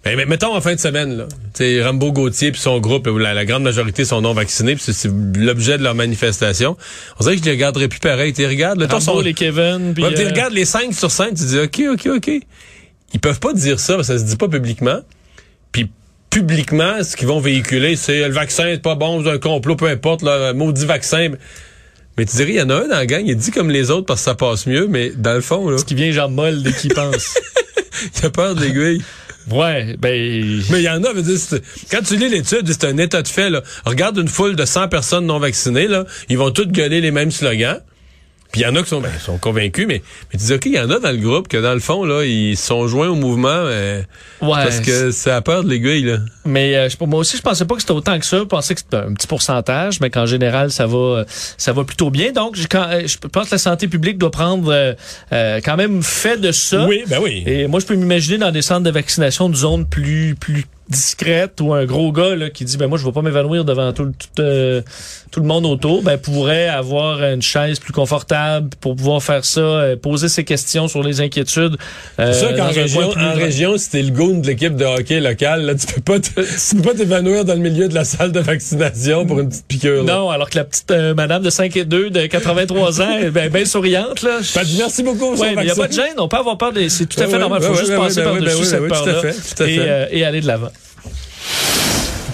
ben, 0.05 0.17
mais 0.17 0.27
mettons 0.27 0.55
en 0.55 0.61
fin 0.61 0.75
de 0.75 0.81
semaine, 0.81 1.17
là. 1.19 1.27
Tu 1.55 1.65
sais, 1.65 1.83
Rambo 1.83 2.13
Gauthier 2.13 2.51
puis 2.53 2.61
son 2.61 2.81
groupe, 2.81 3.07
où 3.09 3.19
la, 3.19 3.35
la 3.35 3.45
grande 3.45 3.63
majorité 3.63 4.05
sont 4.05 4.21
non 4.23 4.33
vaccinés, 4.33 4.75
puis 4.77 4.93
c'est- 4.93 5.11
l'objet 5.37 5.77
de 5.77 5.83
leur 5.83 5.95
manifestation. 5.95 6.77
On 7.19 7.25
dirait 7.25 7.35
que 7.37 7.41
je 7.43 7.47
les 7.47 7.53
regarderais 7.53 7.89
plus 7.89 8.01
pareil. 8.01 8.33
Tu 8.33 8.47
regardes, 8.47 8.81
le 8.81 9.23
les 9.23 9.35
Kevin, 9.35 9.93
puis 9.95 10.03
Ouais, 10.05 10.15
tu 10.15 10.23
euh, 10.23 10.29
regardes 10.29 10.55
les 10.55 10.65
5 10.65 10.95
sur 10.95 11.11
5, 11.11 11.35
tu 11.35 11.45
dis 11.45 11.59
OK, 11.59 11.83
OK, 11.93 12.09
OK. 12.17 12.31
Ils 13.15 13.21
peuvent 13.21 13.41
pas 13.41 13.53
dire 13.53 13.81
ça, 13.81 13.97
parce 13.97 14.09
que 14.09 14.15
ça 14.15 14.19
se 14.19 14.25
dit 14.29 14.37
pas 14.37 14.49
publiquement. 14.49 15.01
Puis 15.73 15.91
publiquement, 16.31 17.03
ce 17.03 17.17
qu'ils 17.17 17.29
vont 17.29 17.41
véhiculer, 17.41 17.97
c'est 17.97 18.27
le 18.27 18.33
vaccin 18.33 18.65
c'est 18.73 18.83
pas 18.83 18.95
bon, 18.95 19.23
c'est 19.25 19.31
un 19.31 19.39
complot, 19.39 19.77
peu 19.77 19.87
importe, 19.87 20.23
le 20.23 20.53
maudit 20.53 20.87
vaccin. 20.87 21.31
Mais 22.17 22.25
tu 22.25 22.37
dirais, 22.37 22.51
il 22.51 22.57
y 22.57 22.63
en 22.63 22.71
a 22.71 22.75
un 22.75 22.89
dans 22.89 22.97
la 22.97 23.07
gang, 23.07 23.23
il 23.25 23.37
dit 23.37 23.51
comme 23.51 23.71
les 23.71 23.91
autres 23.91 24.07
parce 24.07 24.21
que 24.21 24.25
ça 24.25 24.35
passe 24.35 24.67
mieux, 24.67 24.89
mais 24.89 25.11
dans 25.11 25.35
le 25.35 25.41
fond, 25.41 25.71
là, 25.71 25.77
qui 25.87 25.95
vient 25.95 26.11
genre 26.11 26.31
molle 26.31 26.63
dès 26.63 26.73
qu'il 26.73 26.93
pense. 26.93 27.39
il 28.21 28.27
a 28.27 28.31
peur 28.31 28.55
de 28.55 28.61
l'aiguille. 28.61 29.03
ouais, 29.53 29.97
ben 29.99 30.63
Mais 30.71 30.81
il 30.81 30.83
y 30.83 30.89
en 30.89 31.03
a, 31.05 31.15
dire, 31.15 31.39
quand 31.91 32.03
tu 32.03 32.17
lis 32.17 32.29
l'étude, 32.29 32.67
c'est 32.67 32.85
un 32.85 32.99
état 32.99 33.23
de 33.23 33.29
fait. 33.29 33.51
Là. 33.51 33.63
Regarde 33.87 34.19
une 34.19 34.29
foule 34.29 34.57
de 34.57 34.65
100 34.65 34.89
personnes 34.89 35.27
non 35.27 35.39
vaccinées, 35.39 35.87
là, 35.87 36.07
ils 36.29 36.37
vont 36.37 36.51
toutes 36.51 36.73
gueuler 36.73 37.01
les 37.01 37.13
mêmes 37.13 37.31
slogans. 37.31 37.81
Puis 38.53 38.63
il 38.63 38.65
y 38.65 38.67
en 38.67 38.75
a 38.77 38.83
qui 38.83 38.89
sont, 38.89 39.01
ben, 39.01 39.11
sont 39.21 39.39
convaincus, 39.39 39.87
mais, 39.87 40.03
mais 40.33 40.39
tu 40.39 40.47
dis, 40.47 40.55
OK, 40.55 40.67
il 40.67 40.75
y 40.75 40.81
en 40.81 40.91
a 40.91 40.99
dans 40.99 41.11
le 41.11 41.19
groupe 41.19 41.49
que 41.49 41.59
dans 41.59 41.75
le 41.75 41.81
fond, 41.81 42.05
là, 42.05 42.25
ils 42.25 42.57
sont 42.57 42.89
joints 42.89 43.09
au 43.09 43.15
mouvement 43.15 43.65
mais, 43.65 44.05
ouais. 44.43 44.65
parce 44.65 44.81
que 44.81 45.11
c'est 45.11 45.31
à 45.31 45.43
peur 45.43 45.65
de 45.65 45.69
l'aiguille. 45.69 46.05
Là. 46.05 46.19
Mais 46.45 46.77
euh, 46.77 46.89
moi 47.07 47.21
aussi, 47.21 47.37
je 47.37 47.43
pensais 47.43 47.65
pas 47.65 47.75
que 47.75 47.81
c'était 47.81 47.93
autant 47.93 48.19
que 48.19 48.27
ça. 48.27 48.39
Je 48.39 48.45
pensais 48.45 48.75
que 48.75 48.81
c'était 48.81 48.97
un 48.97 49.13
petit 49.15 49.27
pourcentage, 49.27 50.01
mais 50.01 50.11
qu'en 50.11 50.27
général, 50.27 50.71
ça 50.71 50.87
va, 50.87 50.99
euh, 50.99 51.25
ça 51.29 51.73
va 51.73 51.85
plutôt 51.85 52.11
bien. 52.11 52.33
Donc, 52.33 52.57
je, 52.57 52.67
quand, 52.67 52.87
euh, 52.91 53.07
je 53.07 53.19
pense 53.19 53.47
que 53.47 53.55
la 53.55 53.59
santé 53.59 53.89
publique 53.89 54.19
doit 54.19 54.31
prendre 54.31 54.73
euh, 54.73 54.95
euh, 55.33 55.61
quand 55.65 55.77
même 55.77 56.03
fait 56.03 56.39
de 56.39 56.53
ça. 56.53 56.87
Oui, 56.87 57.05
ben 57.07 57.19
oui. 57.23 57.43
Et 57.47 57.67
moi, 57.67 57.81
je 57.81 57.87
peux 57.87 57.95
m'imaginer 57.95 58.39
dans 58.39 58.51
des 58.51 58.63
centres 58.63 58.83
de 58.83 58.91
vaccination 58.91 59.49
de 59.49 59.57
zones 59.57 59.87
plus 59.87 60.35
plus 60.35 60.65
discrètes 60.89 61.61
ou 61.61 61.73
un 61.75 61.85
gros 61.85 62.13
gars 62.13 62.35
là, 62.35 62.51
qui 62.51 62.65
dit 62.65 62.77
ben 62.77 62.87
moi 62.87 62.99
je 62.99 63.05
vais 63.05 63.13
pas 63.13 63.23
m'évanouir 63.23 63.65
devant 63.65 63.93
tout, 63.93 64.05
le- 64.05 64.13
tout, 64.13 64.41
euh, 64.43 64.81
tout 65.31 65.41
le 65.41 65.47
monde 65.47 65.67
autour 65.67 66.03
ben 66.03 66.17
pourrait 66.19 66.69
avoir 66.69 67.23
une 67.23 67.43
chaise 67.43 67.79
plus 67.79 67.93
confortable 67.93 68.71
pour 68.81 68.97
pouvoir 68.97 69.23
faire 69.23 69.45
ça 69.45 69.61
euh, 69.61 69.97
poser 69.97 70.29
ses 70.29 70.45
questions 70.45 70.89
sur 70.89 71.03
les 71.03 71.21
inquiétudes 71.21 71.77
euh, 72.19 72.33
C'est 72.33 72.39
sûr 72.41 72.57
qu'en 72.57 72.69
région, 72.71 73.11
plus 73.11 73.23
en 73.25 73.35
région, 73.35 73.79
si 73.79 73.91
t'es 73.91 74.03
le 74.03 74.11
goon 74.11 74.39
de 74.39 74.47
l'équipe 74.47 74.77
de 74.77 74.85
hockey 74.85 75.21
locale, 75.21 75.63
là, 75.67 75.75
tu 75.75 75.87
peux 75.87 76.01
pas 76.01 76.21
te- 76.21 76.29
tu 76.71 76.77
peux 76.77 76.83
pas 76.91 76.95
t'évanouir 76.95 77.45
dans 77.45 77.55
le 77.55 77.61
milieu 77.61 77.89
de 77.89 77.95
la 77.95 78.05
salle 78.05 78.33
de 78.33 78.41
vaccination 78.41 79.27
pour 79.27 79.41
une 79.41 79.49
petite 79.51 79.67
piqûre. 79.67 80.05
là. 80.05 80.15
Non, 80.15 80.31
alors 80.31 80.49
que 80.51 80.57
la 80.57 80.65
petite 80.65 80.91
euh, 80.91 81.15
madame 81.15 81.43
de 81.43 81.51
5 81.51 81.77
et 81.77 81.85
2 81.85 82.11
de 82.11 82.27
83 82.27 83.03
ans 83.03 83.19
est 83.19 83.49
bien 83.51 83.65
souriante. 83.65 84.23
Là. 84.23 84.39
Ben, 84.55 84.63
merci 84.79 85.03
beaucoup. 85.03 85.35
Ouais, 85.37 85.55
mais 85.55 85.65
n'y 85.65 85.71
a 85.71 85.75
pas 85.75 85.89
de 85.89 85.93
gêne. 85.93 86.15
on 86.19 86.29
peut 86.29 86.37
avoir 86.39 86.57
peur 86.57 86.73
des... 86.73 86.89
C'est 86.89 87.07
tout 87.07 87.21
à 87.21 87.27
fait 87.27 87.35
ouais, 87.35 87.39
normal. 87.39 87.63
Faut 87.63 87.73
ouais, 87.75 87.79
juste 87.79 87.95
passer 87.97 88.19
ouais, 88.21 88.25
par-dessus 88.25 88.47
ouais, 88.55 88.59
ouais, 88.61 88.65
cette 88.65 88.81
ouais, 88.81 88.89
tout 88.89 88.95
à 88.95 89.05
peur-là 89.05 89.33
fait, 89.33 89.55
tout 89.57 89.63
à 89.63 89.67
et, 89.69 90.19
et 90.19 90.25
aller 90.25 90.41
de 90.41 90.47
l'avant. 90.47 90.71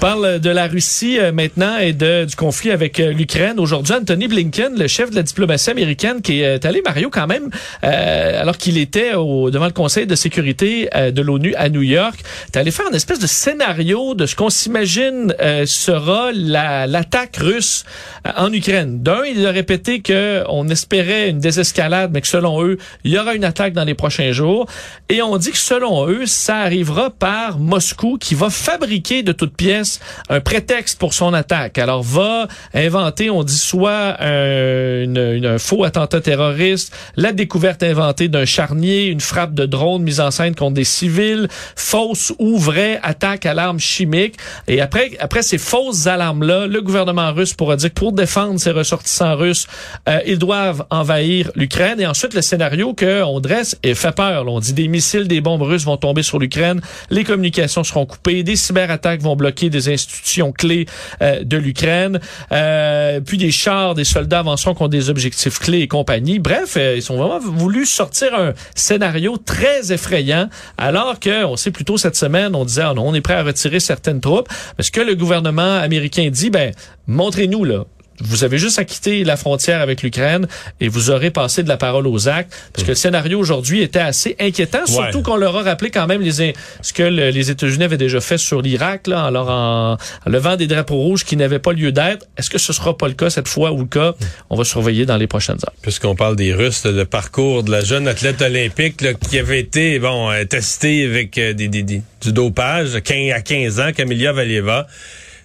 On 0.05 0.07
parle 0.07 0.39
de 0.39 0.51
la 0.51 0.67
Russie 0.67 1.19
euh, 1.19 1.33
maintenant 1.33 1.79
et 1.79 1.95
de, 1.95 2.27
du 2.27 2.37
conflit 2.37 2.71
avec 2.71 3.01
euh, 3.01 3.11
l'Ukraine. 3.11 3.59
Aujourd'hui, 3.59 3.95
Anthony 3.95 4.29
Blinken, 4.29 4.79
le 4.79 4.87
chef 4.87 5.09
de 5.09 5.17
la 5.17 5.23
diplomatie 5.23 5.71
américaine, 5.71 6.21
qui 6.21 6.43
est 6.43 6.67
allé, 6.67 6.83
Mario, 6.85 7.09
quand 7.09 7.27
même, 7.27 7.49
euh, 7.85 8.43
alors 8.43 8.59
qu'il 8.59 8.77
était 8.77 9.15
au, 9.15 9.51
devant 9.51 9.65
le 9.65 9.73
Conseil 9.73 10.07
de 10.07 10.15
sécurité 10.15 10.91
euh, 10.95 11.11
de 11.11 11.23
l'ONU 11.23 11.55
à 11.55 11.71
New 11.71 11.81
York, 11.81 12.21
est 12.53 12.59
allé 12.59 12.71
faire 12.71 12.85
une 12.91 12.95
espèce 12.95 13.19
de 13.19 13.27
scénario 13.27 14.15
de 14.15 14.27
ce 14.27 14.37
qu'on 14.37 14.51
s'imagine 14.51 15.35
euh, 15.41 15.65
sera 15.65 16.33
la- 16.35 16.87
l'attaque 16.87 17.39
russe 17.39 17.87
euh, 18.27 18.31
en 18.37 18.53
Ukraine. 18.53 19.03
D'un, 19.03 19.25
il 19.25 19.47
a 19.47 19.53
répété 19.53 20.03
qu'on 20.03 20.69
espérait 20.69 21.31
une 21.31 21.39
désescalade, 21.39 22.11
mais 22.13 22.21
que 22.21 22.29
selon 22.29 22.63
eux, 22.63 22.77
il 23.05 23.13
y 23.13 23.19
aura 23.19 23.35
une 23.35 23.45
attaque 23.45 23.73
dans 23.73 23.85
les 23.85 23.95
prochains 23.95 24.33
jours. 24.33 24.67
Et 25.09 25.23
on 25.23 25.39
dit 25.39 25.53
que 25.53 25.57
selon 25.57 26.07
eux, 26.09 26.27
ça 26.27 26.59
arrivera 26.59 27.09
par 27.09 27.59
Moscou 27.59 28.19
qui 28.21 28.35
va 28.35 28.51
fabriquer 28.51 29.23
de 29.23 29.33
toutes 29.33 29.57
pièces 29.57 29.94
un 30.29 30.41
prétexte 30.41 30.99
pour 30.99 31.15
son 31.15 31.33
attaque. 31.35 31.79
Alors 31.79 32.03
va 32.03 32.49
inventer, 32.75 33.31
on 33.31 33.43
dit 33.45 33.57
soit 33.59 34.17
un, 34.21 35.03
une- 35.03 35.17
une- 35.37 35.47
un 35.47 35.59
faux 35.59 35.85
attentat 35.85 36.21
terroriste, 36.21 36.95
la 37.17 37.33
découverte 37.33 37.83
inventée 37.83 38.29
d'un 38.29 38.45
charnier, 38.45 39.07
une 39.07 39.21
frappe 39.21 39.55
de 39.55 39.67
drone 39.67 40.03
mise 40.03 40.21
en 40.21 40.31
scène 40.31 40.55
contre 40.55 40.75
des 40.75 40.85
civils, 40.85 41.49
fausse 41.77 42.33
ou 42.39 42.59
vraie 42.59 43.01
attaque 43.03 43.47
à 43.47 43.55
l'arme 43.55 43.79
chimique. 43.79 44.37
Et 44.69 44.81
après, 44.81 45.13
après 45.21 45.43
ces 45.43 45.59
fausses 45.59 46.07
alarmes-là, 46.07 46.67
le 46.67 46.81
gouvernement 46.83 47.33
russe 47.33 47.55
pourra 47.55 47.77
dire 47.77 47.91
que 47.91 47.95
pour 47.95 48.13
défendre 48.13 48.59
ses 48.61 48.71
ressortissants 48.71 49.37
russes, 49.37 49.67
euh, 50.09 50.21
ils 50.27 50.39
doivent 50.39 50.85
envahir 50.91 51.51
l'Ukraine. 51.55 52.01
Et 52.01 52.07
ensuite, 52.07 52.35
le 52.35 52.43
scénario 52.43 52.95
qu'on 52.95 53.41
dresse 53.41 53.77
et 53.83 53.95
fait 53.95 54.15
peur. 54.15 54.47
On 54.49 54.61
dit 54.61 54.73
des 54.73 54.89
missiles, 54.89 55.29
des 55.29 55.41
bombes 55.41 55.63
russes 55.63 55.85
vont 55.85 55.97
tomber 55.97 56.23
sur 56.23 56.39
l'Ukraine, 56.39 56.81
les 57.11 57.25
communications 57.25 57.85
seront 57.85 58.07
coupées, 58.07 58.43
des 58.43 58.57
cyberattaques 58.57 59.21
vont 59.21 59.37
bloquer 59.37 59.71
des 59.71 59.84
institutions 59.89 60.53
clés 60.53 60.87
euh, 61.23 61.45
de 61.45 61.57
l'Ukraine. 61.57 62.21
Euh, 62.53 63.21
puis 63.21 63.39
des 63.39 63.51
chars, 63.51 63.95
des 63.95 64.05
soldats 64.05 64.41
avançants 64.41 64.75
qui 64.75 64.83
ont 64.83 64.89
des 64.89 65.11
objectifs 65.11 65.59
clés 65.59 65.81
et 65.81 65.89
compagnie. 65.89 66.39
Bref, 66.39 66.77
euh, 66.77 66.97
ils 66.97 67.13
ont 67.13 67.17
vraiment 67.17 67.39
voulu 67.39 67.87
sortir 67.87 68.35
un 68.35 68.53
scénario 68.75 69.37
très 69.37 69.93
effrayant, 69.93 70.49
alors 70.79 71.21
que 71.21 71.45
on 71.45 71.57
sait 71.57 71.71
plutôt 71.71 71.97
cette 71.97 72.17
semaine, 72.17 72.55
on 72.55 72.65
disait, 72.65 72.83
ah 72.83 72.95
on 72.97 73.15
est 73.15 73.21
prêt 73.21 73.35
à 73.35 73.43
retirer 73.43 73.81
certaines 73.81 74.21
troupes. 74.21 74.49
Parce 74.77 74.91
que 74.91 75.01
le 75.01 75.15
gouvernement 75.15 75.77
américain 75.77 76.29
dit, 76.31 76.51
ben, 76.51 76.73
montrez-nous 77.07 77.65
là 77.65 77.85
vous 78.21 78.45
avez 78.45 78.59
juste 78.59 78.79
à 78.79 78.85
quitter 78.85 79.25
la 79.25 79.37
frontière 79.37 79.81
avec 79.81 80.03
l'Ukraine 80.03 80.47
et 80.81 80.89
vous 80.89 81.11
aurez 81.11 81.31
passé 81.31 81.63
de 81.63 81.69
la 81.69 81.77
parole 81.77 82.07
aux 82.07 82.29
actes. 82.29 82.55
Parce 82.73 82.85
que 82.85 82.91
le 82.91 82.95
scénario 82.95 83.39
aujourd'hui 83.39 83.83
était 83.83 83.99
assez 83.99 84.37
inquiétant, 84.41 84.87
surtout 84.87 85.23
qu'on 85.23 85.37
leur 85.37 85.57
a 85.57 85.63
rappelé 85.63 85.91
quand 85.91 86.07
même 86.07 86.21
les, 86.21 86.55
ce 86.83 86.93
que 86.93 87.03
les 87.03 87.51
États-Unis 87.51 87.85
avaient 87.85 87.97
déjà 87.97 88.21
fait 88.21 88.39
sur 88.39 88.63
l'Irak, 88.63 89.07
là, 89.07 89.25
alors 89.25 89.51
en, 89.51 89.97
levant 90.27 90.57
des 90.57 90.67
drapeaux 90.67 90.97
rouges 90.97 91.25
qui 91.25 91.37
n'avaient 91.37 91.59
pas 91.59 91.73
lieu 91.73 91.93
d'être. 91.93 92.27
Est-ce 92.37 92.51
que 92.51 92.59
ce 92.59 92.73
sera 92.73 92.97
pas 92.97 93.09
le 93.09 93.15
cas 93.15 93.31
cette 93.31 93.49
fois 93.49 93.73
ou 93.73 93.81
le 93.81 93.87
cas? 93.87 94.15
On 94.51 94.57
va 94.57 94.65
surveiller 94.65 95.07
dans 95.07 95.17
les 95.17 95.27
prochaines 95.27 95.57
heures. 95.57 95.75
Puisqu'on 95.83 96.15
parle 96.15 96.37
des 96.37 96.55
Russes, 96.55 96.85
le 96.85 97.05
parcours 97.05 97.63
de 97.63 97.71
la 97.71 97.83
jeune 97.83 98.09
athlète 98.09 98.43
olympique 98.43 99.05
qui 99.29 99.39
avait 99.39 99.61
été 99.61 99.99
bon 99.99 100.31
euh, 100.31 100.45
testée 100.45 101.05
avec 101.05 101.37
euh, 101.39 101.53
des, 101.53 101.69
des, 101.69 101.83
du 101.83 102.33
dopage 102.33 102.95
à 102.95 103.01
15 103.01 103.81
ans, 103.81 103.93
Camilla 103.95 104.33
Valieva 104.33 104.87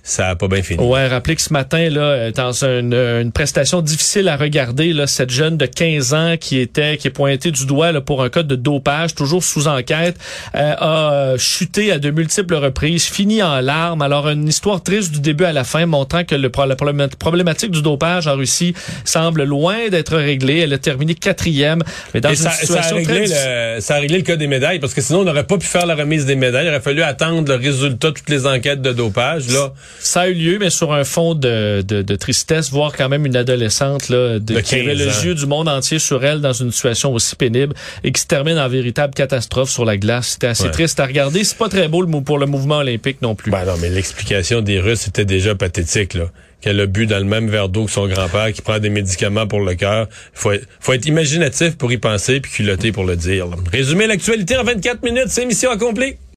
ça 0.09 0.29
a 0.29 0.35
pas 0.35 0.47
bien 0.47 0.63
fini. 0.63 0.83
Ouais, 0.83 1.07
rappelez 1.07 1.35
que 1.35 1.41
ce 1.41 1.53
matin, 1.53 1.87
là, 1.89 2.31
dans 2.31 2.63
une, 2.63 2.93
une, 2.93 3.31
prestation 3.31 3.81
difficile 3.81 4.27
à 4.27 4.37
regarder, 4.37 4.91
là, 4.91 5.05
cette 5.05 5.29
jeune 5.29 5.55
de 5.55 5.67
15 5.67 6.13
ans 6.15 6.35
qui 6.39 6.57
était, 6.57 6.97
qui 6.97 7.07
est 7.07 7.11
pointée 7.11 7.51
du 7.51 7.67
doigt 7.67 7.91
là, 7.91 8.01
pour 8.01 8.23
un 8.23 8.29
code 8.29 8.47
de 8.47 8.55
dopage, 8.55 9.13
toujours 9.13 9.43
sous 9.43 9.67
enquête, 9.67 10.17
euh, 10.55 10.73
a 10.79 11.37
chuté 11.37 11.91
à 11.91 11.99
de 11.99 12.09
multiples 12.09 12.55
reprises, 12.55 13.05
fini 13.05 13.43
en 13.43 13.61
larmes. 13.61 14.01
Alors, 14.01 14.27
une 14.29 14.47
histoire 14.47 14.81
triste 14.81 15.11
du 15.11 15.19
début 15.19 15.43
à 15.43 15.53
la 15.53 15.63
fin, 15.63 15.85
montrant 15.85 16.23
que 16.23 16.33
le, 16.33 16.51
la 16.67 16.75
problématique 17.19 17.69
du 17.69 17.83
dopage 17.83 18.25
en 18.25 18.35
Russie 18.35 18.73
semble 19.05 19.43
loin 19.43 19.89
d'être 19.89 20.17
réglée. 20.17 20.61
Elle 20.61 20.73
a 20.73 20.79
terminé 20.79 21.13
quatrième, 21.13 21.83
mais 22.15 22.21
dans 22.21 22.29
une 22.29 22.35
ça, 22.35 22.51
situation 22.51 22.95
ça 22.95 22.95
a, 22.95 22.97
réglé 22.97 23.27
le, 23.27 23.79
ça 23.79 23.95
a 23.95 23.99
réglé 23.99 24.17
le 24.17 24.23
cas 24.23 24.37
des 24.37 24.47
médailles, 24.47 24.79
parce 24.79 24.95
que 24.95 25.01
sinon, 25.01 25.19
on 25.19 25.25
n'aurait 25.25 25.45
pas 25.45 25.59
pu 25.59 25.67
faire 25.67 25.85
la 25.85 25.93
remise 25.93 26.25
des 26.25 26.35
médailles. 26.35 26.65
Il 26.65 26.69
aurait 26.69 26.81
fallu 26.81 27.03
attendre 27.03 27.47
le 27.47 27.59
résultat 27.59 28.09
de 28.09 28.13
toutes 28.15 28.29
les 28.29 28.47
enquêtes 28.47 28.81
de 28.81 28.91
dopage. 28.91 29.49
Là, 29.49 29.71
ça 29.99 30.21
a 30.21 30.27
eu 30.27 30.33
lieu, 30.33 30.57
mais 30.59 30.69
sur 30.69 30.93
un 30.93 31.03
fond 31.03 31.35
de, 31.35 31.81
de, 31.81 32.01
de 32.01 32.15
tristesse, 32.15 32.71
voir 32.71 32.93
quand 32.95 33.09
même 33.09 33.25
une 33.25 33.35
adolescente 33.35 34.09
là, 34.09 34.39
de, 34.39 34.59
qui 34.62 34.75
avait 34.75 34.95
le 34.95 35.05
yeux 35.05 35.35
du 35.35 35.45
monde 35.45 35.67
entier 35.67 35.99
sur 35.99 36.23
elle 36.23 36.41
dans 36.41 36.53
une 36.53 36.71
situation 36.71 37.13
aussi 37.13 37.35
pénible 37.35 37.73
et 38.03 38.12
qui 38.12 38.21
se 38.21 38.27
termine 38.27 38.57
en 38.57 38.67
véritable 38.67 39.13
catastrophe 39.13 39.69
sur 39.69 39.85
la 39.85 39.97
glace. 39.97 40.29
C'était 40.29 40.47
assez 40.47 40.71
triste 40.71 40.99
à 40.99 41.05
regarder. 41.05 41.43
C'est 41.43 41.57
pas 41.57 41.69
très 41.69 41.88
beau 41.88 42.01
le, 42.01 42.21
pour 42.21 42.38
le 42.38 42.45
mouvement 42.45 42.77
olympique 42.77 43.21
non 43.21 43.35
plus. 43.35 43.51
Ben 43.51 43.65
non, 43.65 43.75
mais 43.81 43.89
l'explication 43.89 44.62
des 44.62 44.79
Russes 44.79 45.07
était 45.07 45.25
déjà 45.25 45.55
pathétique. 45.55 46.13
là 46.13 46.25
qu'elle 46.62 46.79
a 46.79 46.85
bu 46.85 47.05
dans 47.05 47.19
le 47.19 47.23
même 47.23 47.49
verre 47.49 47.69
d'eau 47.69 47.85
que 47.85 47.91
son 47.91 48.07
grand-père, 48.07 48.51
qui 48.51 48.62
prend 48.62 48.79
des 48.79 48.89
médicaments 48.89 49.47
pour 49.47 49.62
le 49.62 49.75
cœur. 49.75 50.07
Faut 50.33 50.51
être, 50.51 50.67
faut 50.79 50.93
être 50.93 51.05
imaginatif 51.05 51.77
pour 51.77 51.91
y 51.91 51.97
penser, 51.97 52.41
puis 52.41 52.51
culotté 52.51 52.91
pour 52.91 53.05
le 53.05 53.15
dire. 53.15 53.47
Résumer 53.71 54.07
l'actualité 54.07 54.57
en 54.57 54.63
24 54.63 55.03
minutes, 55.03 55.27
c'est 55.29 55.45
mission 55.45 55.71
accomplie. 55.71 56.15